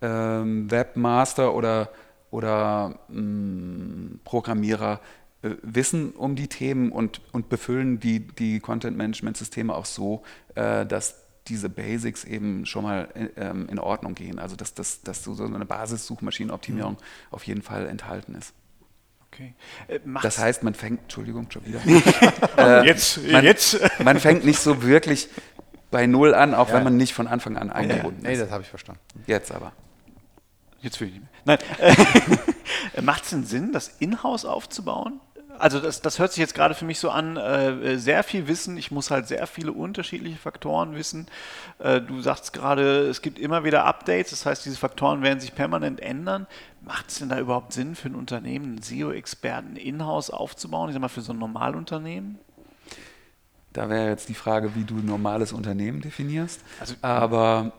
ähm, 0.00 0.70
Webmaster 0.70 1.54
oder, 1.54 1.90
oder 2.30 2.98
mm, 3.08 4.20
Programmierer 4.24 5.00
äh, 5.42 5.50
wissen 5.62 6.12
um 6.12 6.36
die 6.36 6.48
Themen 6.48 6.90
und, 6.92 7.20
und 7.32 7.48
befüllen 7.48 8.00
die, 8.00 8.20
die 8.20 8.60
Content-Management-Systeme 8.60 9.74
auch 9.74 9.86
so, 9.86 10.22
dass 10.54 11.22
diese 11.46 11.68
Basics 11.68 12.24
eben 12.24 12.66
schon 12.66 12.82
mal 12.82 13.08
ähm, 13.36 13.68
in 13.68 13.78
Ordnung 13.78 14.14
gehen. 14.14 14.38
Also 14.38 14.56
dass, 14.56 14.74
dass, 14.74 15.02
dass 15.02 15.24
so 15.24 15.42
eine 15.44 15.64
Basis-Suchmaschinenoptimierung 15.64 16.94
mhm. 16.94 16.98
auf 17.30 17.46
jeden 17.46 17.62
Fall 17.62 17.86
enthalten 17.86 18.34
ist. 18.34 18.54
Okay. 19.32 19.54
Äh, 19.88 20.00
das 20.22 20.38
heißt, 20.38 20.62
man 20.62 20.74
fängt, 20.74 21.02
Entschuldigung, 21.02 21.50
schon 21.50 21.62
wieder. 21.66 21.80
äh, 22.82 22.86
jetzt, 22.86 23.22
man, 23.30 23.44
jetzt. 23.44 23.78
man 24.02 24.18
fängt 24.18 24.44
nicht 24.44 24.58
so 24.58 24.82
wirklich 24.82 25.28
bei 25.90 26.06
Null 26.06 26.34
an, 26.34 26.54
auch 26.54 26.68
ja. 26.68 26.74
wenn 26.74 26.84
man 26.84 26.96
nicht 26.96 27.14
von 27.14 27.26
Anfang 27.26 27.56
an 27.56 27.70
eingebunden 27.70 28.24
ja, 28.24 28.30
ist. 28.30 28.38
Nee, 28.38 28.44
das 28.44 28.50
habe 28.50 28.62
ich 28.62 28.68
verstanden. 28.68 29.00
Jetzt 29.26 29.52
aber. 29.52 29.72
Jetzt 30.80 31.00
will 31.00 31.08
ich 31.08 31.14
nicht 31.14 31.46
mehr. 31.46 31.58
Nein. 31.80 32.38
Macht 33.02 33.24
es 33.24 33.30
denn 33.30 33.44
Sinn, 33.44 33.72
das 33.72 33.88
Inhouse 33.98 34.44
aufzubauen? 34.44 35.20
Also 35.58 35.80
das, 35.80 36.00
das 36.00 36.18
hört 36.18 36.32
sich 36.32 36.40
jetzt 36.40 36.54
gerade 36.54 36.74
für 36.74 36.84
mich 36.84 36.98
so 36.98 37.10
an, 37.10 37.36
äh, 37.36 37.98
sehr 37.98 38.22
viel 38.22 38.48
Wissen, 38.48 38.76
ich 38.76 38.90
muss 38.90 39.10
halt 39.10 39.28
sehr 39.28 39.46
viele 39.46 39.72
unterschiedliche 39.72 40.38
Faktoren 40.38 40.94
wissen. 40.94 41.26
Äh, 41.78 42.00
du 42.00 42.20
sagst 42.20 42.52
gerade, 42.52 43.08
es 43.08 43.22
gibt 43.22 43.38
immer 43.38 43.64
wieder 43.64 43.84
Updates, 43.84 44.30
das 44.30 44.46
heißt, 44.46 44.64
diese 44.64 44.76
Faktoren 44.76 45.22
werden 45.22 45.40
sich 45.40 45.54
permanent 45.54 46.00
ändern. 46.00 46.46
Macht 46.80 47.08
es 47.08 47.18
denn 47.18 47.28
da 47.28 47.38
überhaupt 47.38 47.72
Sinn 47.72 47.94
für 47.94 48.08
ein 48.08 48.14
Unternehmen, 48.14 48.66
einen 48.66 48.82
SEO-Experten 48.82 49.76
in-house 49.76 50.30
aufzubauen, 50.30 50.88
ich 50.88 50.94
sag 50.94 51.00
mal 51.00 51.08
für 51.08 51.20
so 51.20 51.32
ein 51.32 51.38
Normalunternehmen? 51.38 52.38
Da 53.72 53.88
wäre 53.88 54.08
jetzt 54.08 54.28
die 54.28 54.34
Frage, 54.34 54.74
wie 54.74 54.84
du 54.84 54.96
ein 54.96 55.06
normales 55.06 55.52
Unternehmen 55.52 56.00
definierst. 56.00 56.60
Also, 56.80 56.94
Aber 57.02 57.72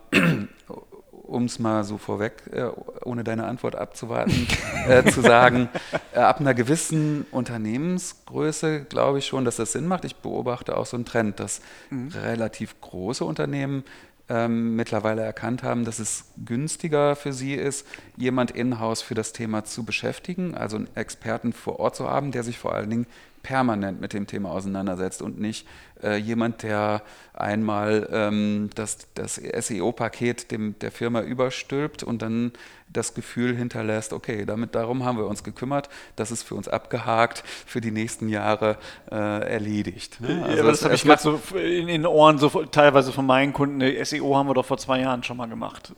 um 1.30 1.46
es 1.46 1.60
mal 1.60 1.84
so 1.84 1.98
vorweg, 1.98 2.34
äh, 2.52 2.70
ohne 3.06 3.24
deine 3.24 3.46
Antwort 3.46 3.76
abzuwarten, 3.76 4.48
äh, 4.88 5.04
zu 5.10 5.22
sagen, 5.22 5.70
äh, 6.14 6.20
ab 6.20 6.40
einer 6.40 6.54
gewissen 6.54 7.26
Unternehmensgröße 7.32 8.86
glaube 8.86 9.20
ich 9.20 9.28
schon, 9.28 9.46
dass 9.46 9.58
das 9.58 9.72
Sinn 9.72 9.88
macht. 9.88 10.06
Ich 10.06 10.16
beobachte 10.16 10.78
auch 10.78 10.86
so 10.86 10.98
einen 10.98 11.06
Trend, 11.06 11.40
dass 11.40 11.62
mhm. 11.90 12.10
relativ 12.10 12.80
große 12.82 13.24
Unternehmen 13.24 13.84
ähm, 14.30 14.76
mittlerweile 14.76 15.24
erkannt 15.24 15.64
haben, 15.64 15.86
dass 15.86 16.00
es 16.00 16.26
günstiger 16.46 17.16
für 17.16 17.34
sie 17.34 17.56
ist, 17.56 17.86
jemand 18.16 18.52
in-house 18.52 19.02
für 19.02 19.16
das 19.16 19.34
Thema 19.34 19.66
zu 19.66 19.84
beschäftigen, 19.84 20.56
also 20.56 20.78
einen 20.78 20.96
Experten 20.96 21.52
vor 21.52 21.80
Ort 21.80 21.96
zu 21.96 22.08
haben, 22.08 22.32
der 22.32 22.44
sich 22.44 22.60
vor 22.60 22.74
allen 22.74 22.90
Dingen 22.90 23.08
permanent 23.44 24.02
mit 24.02 24.14
dem 24.14 24.28
Thema 24.28 24.52
auseinandersetzt 24.52 25.22
und 25.22 25.40
nicht 25.40 25.68
äh, 26.04 26.16
jemand, 26.16 26.64
der 26.64 27.02
einmal 27.34 28.08
ähm, 28.12 28.70
das, 28.76 29.08
das 29.16 29.36
SEO-Paket 29.36 30.48
der 30.82 30.92
Firma 30.92 31.22
überstülpt 31.22 32.04
und 32.04 32.22
dann 32.22 32.54
das 32.92 33.14
Gefühl 33.14 33.56
hinterlässt, 33.56 34.14
okay, 34.14 34.46
damit 34.46 34.74
darum 34.74 35.06
haben 35.06 35.18
wir 35.18 35.28
uns 35.28 35.44
gekümmert, 35.44 35.90
das 36.16 36.32
ist 36.32 36.44
für 36.44 36.56
uns 36.56 36.68
abgehakt, 36.68 37.44
für 37.66 37.82
die 37.82 37.92
nächsten 37.92 38.30
Jahre 38.30 38.78
äh, 39.12 39.16
erledigt. 39.16 40.20
Ne? 40.22 40.44
Also 40.44 40.56
ja, 40.56 40.62
aber 40.62 40.72
das, 40.72 40.80
das 40.80 40.86
habe 40.86 40.96
ich 40.96 41.04
gerade 41.04 41.22
so 41.22 41.58
in 41.58 41.88
den 41.88 42.06
Ohren 42.06 42.40
so 42.40 42.50
teilweise 42.66 43.12
von 43.12 43.26
meinen 43.26 43.54
Kunden. 43.54 43.82
SEO 44.04 44.36
haben 44.36 44.48
wir 44.48 44.56
doch 44.56 44.66
vor 44.66 44.78
zwei 44.80 45.02
Jahren 45.02 45.24
schon 45.24 45.38
mal 45.38 45.48
gemacht. 45.48 45.94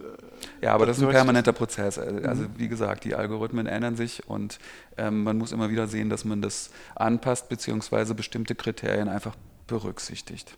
Ja, 0.62 0.74
aber 0.74 0.86
das, 0.86 0.98
das 0.98 1.04
ist 1.04 1.10
ein 1.10 1.14
permanenter 1.14 1.54
Prozess. 1.54 1.98
Also 1.98 2.44
mhm. 2.44 2.50
wie 2.58 2.68
gesagt, 2.68 3.06
die 3.06 3.16
Algorithmen 3.16 3.68
ändern 3.68 3.96
sich 3.96 4.28
und 4.28 4.60
ähm, 4.98 5.24
man 5.24 5.38
muss 5.38 5.54
immer 5.54 5.70
wieder 5.70 5.88
sehen, 5.88 6.10
dass 6.10 6.26
man 6.26 6.42
das 6.42 6.72
anpasst 6.96 7.31
beziehungsweise 7.36 8.16
bestimmte 8.16 8.56
Kriterien 8.56 9.10
einfach 9.10 9.36
berücksichtigt. 9.68 10.58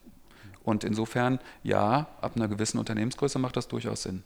Und 0.64 0.84
insofern, 0.84 1.40
ja, 1.62 2.08
ab 2.22 2.34
einer 2.36 2.48
gewissen 2.48 2.80
Unternehmensgröße 2.80 3.38
macht 3.40 3.58
das 3.58 3.68
durchaus 3.68 4.04
Sinn. 4.04 4.24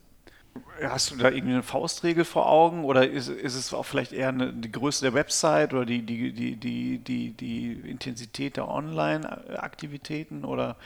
Hast 0.81 1.11
du 1.11 1.17
da 1.17 1.29
irgendwie 1.29 1.53
eine 1.53 1.63
Faustregel 1.63 2.25
vor 2.25 2.47
Augen 2.47 2.83
oder 2.83 3.07
ist, 3.07 3.29
ist 3.29 3.55
es 3.55 3.73
auch 3.73 3.83
vielleicht 3.83 4.11
eher 4.11 4.29
eine, 4.29 4.53
die 4.53 4.71
Größe 4.71 5.03
der 5.03 5.13
Website 5.13 5.73
oder 5.73 5.85
die, 5.85 6.03
die, 6.03 6.33
die, 6.33 6.55
die, 6.55 6.99
die, 6.99 7.31
die 7.31 7.71
Intensität 7.73 8.57
der 8.57 8.67
Online-Aktivitäten 8.67 10.45
oder 10.45 10.77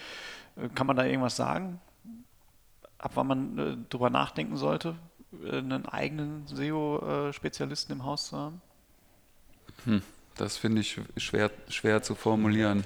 äh, 0.56 0.70
kann 0.70 0.88
man 0.88 0.96
da 0.96 1.06
irgendwas 1.06 1.36
sagen? 1.36 1.80
Ab 2.98 3.12
wann 3.16 3.28
man 3.28 3.58
äh, 3.58 3.78
drüber 3.90 4.10
nachdenken 4.10 4.58
sollte, 4.58 4.96
äh, 5.44 5.58
einen 5.58 5.86
eigenen 5.86 6.48
SEO-Spezialisten 6.48 7.94
im 7.94 8.06
Haus 8.06 8.28
zu 8.28 8.38
haben? 8.38 8.62
Hm, 9.86 10.02
das 10.38 10.58
finde 10.58 10.82
ich 10.82 11.00
schwer, 11.18 11.52
schwer 11.70 12.04
zu 12.04 12.16
formulieren. 12.16 12.84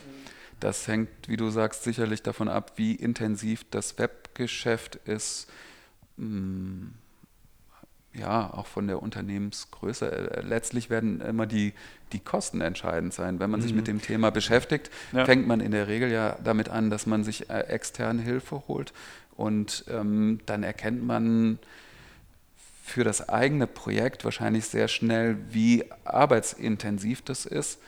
Das 0.59 0.87
hängt, 0.87 1.09
wie 1.27 1.37
du 1.37 1.49
sagst, 1.49 1.83
sicherlich 1.83 2.23
davon 2.23 2.47
ab, 2.47 2.73
wie 2.75 2.95
intensiv 2.95 3.65
das 3.71 3.97
Webgeschäft 3.97 4.95
ist. 5.05 5.47
Hm, 6.17 6.93
ja, 8.13 8.53
auch 8.53 8.67
von 8.67 8.87
der 8.87 9.01
Unternehmensgröße. 9.01 10.11
Äh, 10.11 10.41
letztlich 10.41 10.89
werden 10.89 11.21
immer 11.21 11.45
die, 11.45 11.73
die 12.13 12.19
Kosten 12.19 12.61
entscheidend 12.61 13.13
sein. 13.13 13.39
Wenn 13.39 13.49
man 13.49 13.59
mhm. 13.59 13.63
sich 13.63 13.73
mit 13.73 13.87
dem 13.87 14.01
Thema 14.01 14.29
beschäftigt, 14.31 14.89
ja. 15.11 15.25
fängt 15.25 15.47
man 15.47 15.59
in 15.59 15.71
der 15.71 15.87
Regel 15.87 16.09
ja 16.09 16.37
damit 16.43 16.69
an, 16.69 16.89
dass 16.89 17.05
man 17.05 17.23
sich 17.23 17.49
äh, 17.49 17.59
externe 17.61 18.21
Hilfe 18.21 18.63
holt. 18.67 18.93
Und 19.35 19.83
ähm, 19.89 20.39
dann 20.45 20.63
erkennt 20.63 21.05
man 21.05 21.59
für 22.85 23.03
das 23.03 23.29
eigene 23.29 23.65
Projekt 23.65 24.23
wahrscheinlich 24.25 24.67
sehr 24.67 24.87
schnell, 24.87 25.37
wie 25.49 25.85
arbeitsintensiv 26.03 27.23
das 27.23 27.47
ist. 27.47 27.79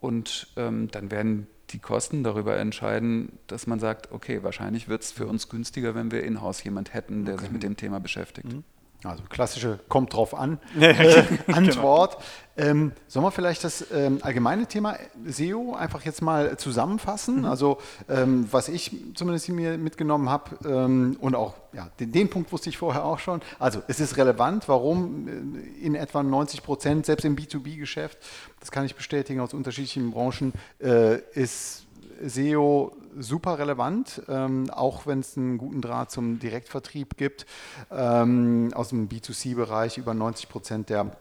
Und 0.00 0.46
ähm, 0.56 0.88
dann 0.92 1.10
werden 1.10 1.48
die 1.70 1.80
Kosten 1.80 2.22
darüber 2.22 2.56
entscheiden, 2.56 3.40
dass 3.48 3.66
man 3.66 3.80
sagt, 3.80 4.12
okay, 4.12 4.44
wahrscheinlich 4.44 4.88
wird 4.88 5.02
es 5.02 5.10
für 5.10 5.26
uns 5.26 5.48
günstiger, 5.48 5.96
wenn 5.96 6.12
wir 6.12 6.22
in-house 6.22 6.62
jemand 6.62 6.94
hätten, 6.94 7.24
der 7.24 7.34
okay. 7.34 7.42
sich 7.42 7.52
mit 7.52 7.64
dem 7.64 7.76
Thema 7.76 7.98
beschäftigt. 7.98 8.52
Mhm. 8.52 8.62
Also 9.04 9.22
klassische 9.28 9.78
kommt 9.88 10.12
drauf 10.12 10.34
an 10.34 10.58
äh, 10.80 11.22
Antwort. 11.52 12.16
Genau. 12.16 12.24
Ähm, 12.56 12.92
sollen 13.08 13.24
wir 13.24 13.32
vielleicht 13.32 13.64
das 13.64 13.84
ähm, 13.92 14.18
allgemeine 14.22 14.66
Thema 14.66 14.96
SEO 15.26 15.74
einfach 15.74 16.02
jetzt 16.02 16.22
mal 16.22 16.56
zusammenfassen? 16.56 17.40
Mhm. 17.40 17.44
Also 17.46 17.78
ähm, 18.08 18.46
was 18.50 18.68
ich 18.68 18.92
zumindest 19.14 19.48
mir 19.48 19.76
mitgenommen 19.76 20.28
habe 20.28 20.56
ähm, 20.64 21.16
und 21.20 21.34
auch 21.34 21.54
ja, 21.72 21.88
den, 21.98 22.12
den, 22.12 22.30
Punkt 22.30 22.52
wusste 22.52 22.70
ich 22.70 22.78
vorher 22.78 23.04
auch 23.04 23.18
schon. 23.18 23.40
Also 23.58 23.82
es 23.88 23.98
ist 23.98 24.16
relevant, 24.16 24.68
warum 24.68 25.26
äh, 25.26 25.84
in 25.84 25.96
etwa 25.96 26.22
90 26.22 26.62
Prozent, 26.62 27.06
selbst 27.06 27.24
im 27.24 27.34
B2B-Geschäft, 27.34 28.18
das 28.60 28.70
kann 28.70 28.84
ich 28.84 28.94
bestätigen 28.94 29.40
aus 29.40 29.52
unterschiedlichen 29.52 30.12
Branchen, 30.12 30.52
äh, 30.80 31.18
ist 31.32 31.86
SEO 32.24 32.92
super 33.18 33.58
relevant, 33.58 34.22
ähm, 34.28 34.70
auch 34.70 35.06
wenn 35.06 35.20
es 35.20 35.36
einen 35.36 35.58
guten 35.58 35.80
Draht 35.80 36.10
zum 36.10 36.38
Direktvertrieb 36.38 37.16
gibt. 37.16 37.46
Ähm, 37.90 38.70
aus 38.74 38.90
dem 38.90 39.08
B2C-Bereich 39.08 39.98
über 39.98 40.14
90 40.14 40.48
Prozent 40.48 40.90
der 40.90 41.16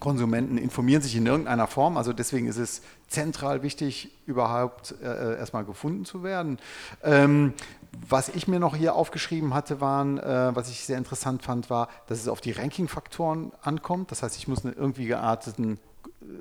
Konsumenten 0.00 0.58
informieren 0.58 1.02
sich 1.02 1.16
in 1.16 1.26
irgendeiner 1.26 1.66
Form. 1.66 1.96
Also 1.96 2.12
deswegen 2.12 2.46
ist 2.46 2.58
es 2.58 2.82
zentral 3.08 3.62
wichtig, 3.62 4.10
überhaupt 4.26 4.94
äh, 5.02 5.38
erstmal 5.38 5.64
gefunden 5.64 6.04
zu 6.04 6.22
werden. 6.22 6.58
Ähm, 7.02 7.54
was 8.08 8.28
ich 8.28 8.48
mir 8.48 8.60
noch 8.60 8.76
hier 8.76 8.94
aufgeschrieben 8.94 9.54
hatte, 9.54 9.80
waren, 9.80 10.18
äh, 10.18 10.54
was 10.54 10.68
ich 10.68 10.84
sehr 10.84 10.98
interessant 10.98 11.42
fand, 11.42 11.70
war, 11.70 11.88
dass 12.06 12.20
es 12.20 12.28
auf 12.28 12.40
die 12.40 12.52
Ranking-Faktoren 12.52 13.52
ankommt. 13.62 14.10
Das 14.10 14.22
heißt, 14.22 14.36
ich 14.36 14.46
muss 14.46 14.64
einen 14.64 14.74
irgendwie 14.76 15.06
gearteten 15.06 15.78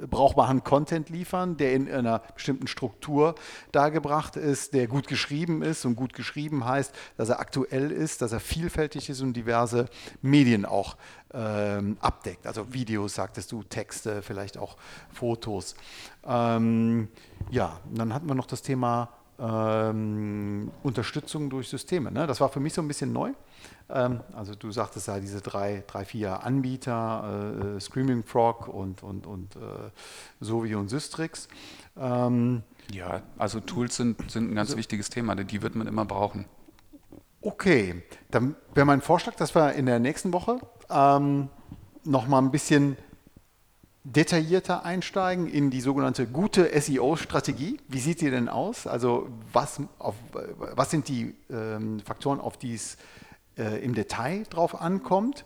brauchbaren 0.09 0.63
Content 0.63 1.09
liefern, 1.09 1.57
der 1.57 1.73
in 1.73 1.91
einer 1.91 2.19
bestimmten 2.35 2.67
Struktur 2.67 3.35
dargebracht 3.71 4.35
ist, 4.35 4.73
der 4.73 4.87
gut 4.87 5.07
geschrieben 5.07 5.61
ist. 5.61 5.85
Und 5.85 5.95
gut 5.95 6.13
geschrieben 6.13 6.65
heißt, 6.65 6.93
dass 7.17 7.29
er 7.29 7.39
aktuell 7.39 7.91
ist, 7.91 8.21
dass 8.21 8.31
er 8.31 8.39
vielfältig 8.39 9.09
ist 9.09 9.21
und 9.21 9.33
diverse 9.33 9.85
Medien 10.21 10.65
auch 10.65 10.97
ähm, 11.33 11.97
abdeckt. 11.99 12.47
Also 12.47 12.73
Videos, 12.73 13.15
sagtest 13.15 13.51
du, 13.51 13.63
Texte, 13.63 14.21
vielleicht 14.21 14.57
auch 14.57 14.77
Fotos. 15.13 15.75
Ähm, 16.25 17.07
ja, 17.49 17.79
dann 17.93 18.13
hatten 18.13 18.27
wir 18.27 18.35
noch 18.35 18.47
das 18.47 18.61
Thema 18.61 19.09
ähm, 19.39 20.71
Unterstützung 20.83 21.49
durch 21.49 21.69
Systeme. 21.69 22.11
Ne? 22.11 22.27
Das 22.27 22.41
war 22.41 22.49
für 22.49 22.59
mich 22.59 22.73
so 22.73 22.81
ein 22.81 22.87
bisschen 22.87 23.13
neu. 23.13 23.33
Ähm, 23.89 24.21
also 24.33 24.55
du 24.55 24.71
sagtest 24.71 25.07
ja 25.07 25.19
diese 25.19 25.41
drei, 25.41 25.83
drei 25.87 26.05
vier 26.05 26.43
Anbieter, 26.43 27.75
äh, 27.75 27.79
Screaming 27.79 28.23
Frog 28.23 28.67
und, 28.67 29.03
und, 29.03 29.25
und 29.25 29.55
äh, 29.55 29.59
Sovi 30.39 30.75
und 30.75 30.89
Systrix. 30.89 31.47
Ähm, 31.97 32.63
ja, 32.91 33.21
also 33.37 33.59
Tools 33.59 33.95
sind, 33.95 34.29
sind 34.29 34.51
ein 34.51 34.55
ganz 34.55 34.71
so, 34.71 34.77
wichtiges 34.77 35.09
Thema, 35.09 35.35
die 35.35 35.61
wird 35.61 35.75
man 35.75 35.87
immer 35.87 36.05
brauchen. 36.05 36.45
Okay, 37.41 38.03
dann 38.31 38.55
wäre 38.73 38.85
mein 38.85 39.01
Vorschlag, 39.01 39.35
dass 39.35 39.55
wir 39.55 39.73
in 39.73 39.85
der 39.85 39.99
nächsten 39.99 40.33
Woche 40.33 40.59
ähm, 40.89 41.49
nochmal 42.03 42.41
ein 42.41 42.51
bisschen 42.51 42.97
detaillierter 44.03 44.85
einsteigen 44.85 45.47
in 45.47 45.69
die 45.69 45.81
sogenannte 45.81 46.27
gute 46.27 46.69
SEO-Strategie. 46.79 47.79
Wie 47.89 47.99
sieht 47.99 48.21
die 48.21 48.29
denn 48.29 48.47
aus? 48.47 48.87
Also 48.87 49.27
was, 49.51 49.81
auf, 49.99 50.15
was 50.75 50.91
sind 50.91 51.09
die 51.09 51.35
ähm, 51.49 51.99
Faktoren, 51.99 52.39
auf 52.39 52.57
die 52.57 52.73
es 52.73 52.97
äh, 53.57 53.83
im 53.83 53.93
Detail 53.93 54.43
drauf 54.49 54.79
ankommt. 54.79 55.45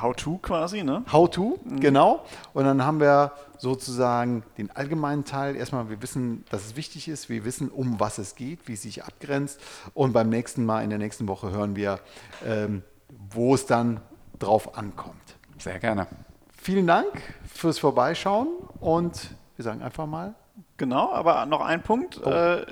How-to 0.00 0.38
quasi, 0.38 0.82
ne? 0.82 1.04
How-to, 1.10 1.58
mhm. 1.64 1.80
genau. 1.80 2.24
Und 2.52 2.64
dann 2.64 2.84
haben 2.84 3.00
wir 3.00 3.32
sozusagen 3.56 4.42
den 4.58 4.70
allgemeinen 4.70 5.24
Teil. 5.24 5.56
Erstmal, 5.56 5.88
wir 5.88 6.02
wissen, 6.02 6.44
dass 6.50 6.66
es 6.66 6.76
wichtig 6.76 7.08
ist. 7.08 7.30
Wir 7.30 7.46
wissen, 7.46 7.70
um 7.70 7.98
was 7.98 8.18
es 8.18 8.34
geht, 8.34 8.68
wie 8.68 8.74
es 8.74 8.82
sich 8.82 9.04
abgrenzt. 9.04 9.58
Und 9.94 10.12
beim 10.12 10.28
nächsten 10.28 10.66
Mal, 10.66 10.84
in 10.84 10.90
der 10.90 10.98
nächsten 10.98 11.28
Woche, 11.28 11.50
hören 11.50 11.76
wir, 11.76 12.00
ähm, 12.44 12.82
wo 13.30 13.54
es 13.54 13.64
dann 13.64 14.00
drauf 14.38 14.76
ankommt. 14.76 15.36
Sehr 15.58 15.78
gerne. 15.78 16.08
Vielen 16.52 16.86
Dank 16.86 17.08
fürs 17.46 17.78
Vorbeischauen 17.78 18.48
und 18.80 19.34
wir 19.56 19.64
sagen 19.64 19.82
einfach 19.82 20.06
mal 20.06 20.34
Genau, 20.76 21.12
aber 21.12 21.46
noch 21.46 21.60
ein 21.60 21.82
Punkt. 21.82 22.20
Oh. 22.24 22.28
Äh, 22.28 22.66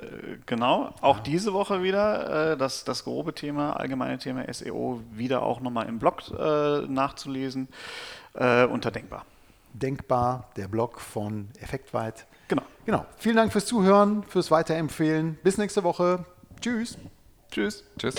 genau, 0.45 0.93
auch 0.99 1.17
ja. 1.17 1.23
diese 1.23 1.53
Woche 1.53 1.83
wieder 1.83 2.51
äh, 2.51 2.57
das, 2.57 2.83
das 2.83 3.05
grobe 3.05 3.33
Thema, 3.33 3.73
allgemeine 3.77 4.17
Thema 4.17 4.51
SEO, 4.53 5.01
wieder 5.11 5.43
auch 5.43 5.61
nochmal 5.61 5.87
im 5.87 5.99
Blog 5.99 6.23
äh, 6.37 6.81
nachzulesen 6.87 7.69
äh, 8.33 8.65
unter 8.65 8.91
Denkbar. 8.91 9.25
Denkbar, 9.73 10.49
der 10.57 10.67
Blog 10.67 10.99
von 10.99 11.49
Effektweit. 11.61 12.27
Genau. 12.49 12.63
Genau. 12.85 13.05
Vielen 13.17 13.37
Dank 13.37 13.53
fürs 13.53 13.65
Zuhören, 13.65 14.23
fürs 14.23 14.51
Weiterempfehlen. 14.51 15.39
Bis 15.41 15.57
nächste 15.57 15.83
Woche. 15.83 16.25
Tschüss. 16.59 16.97
Tschüss. 17.49 17.83
Tschüss. 17.97 18.15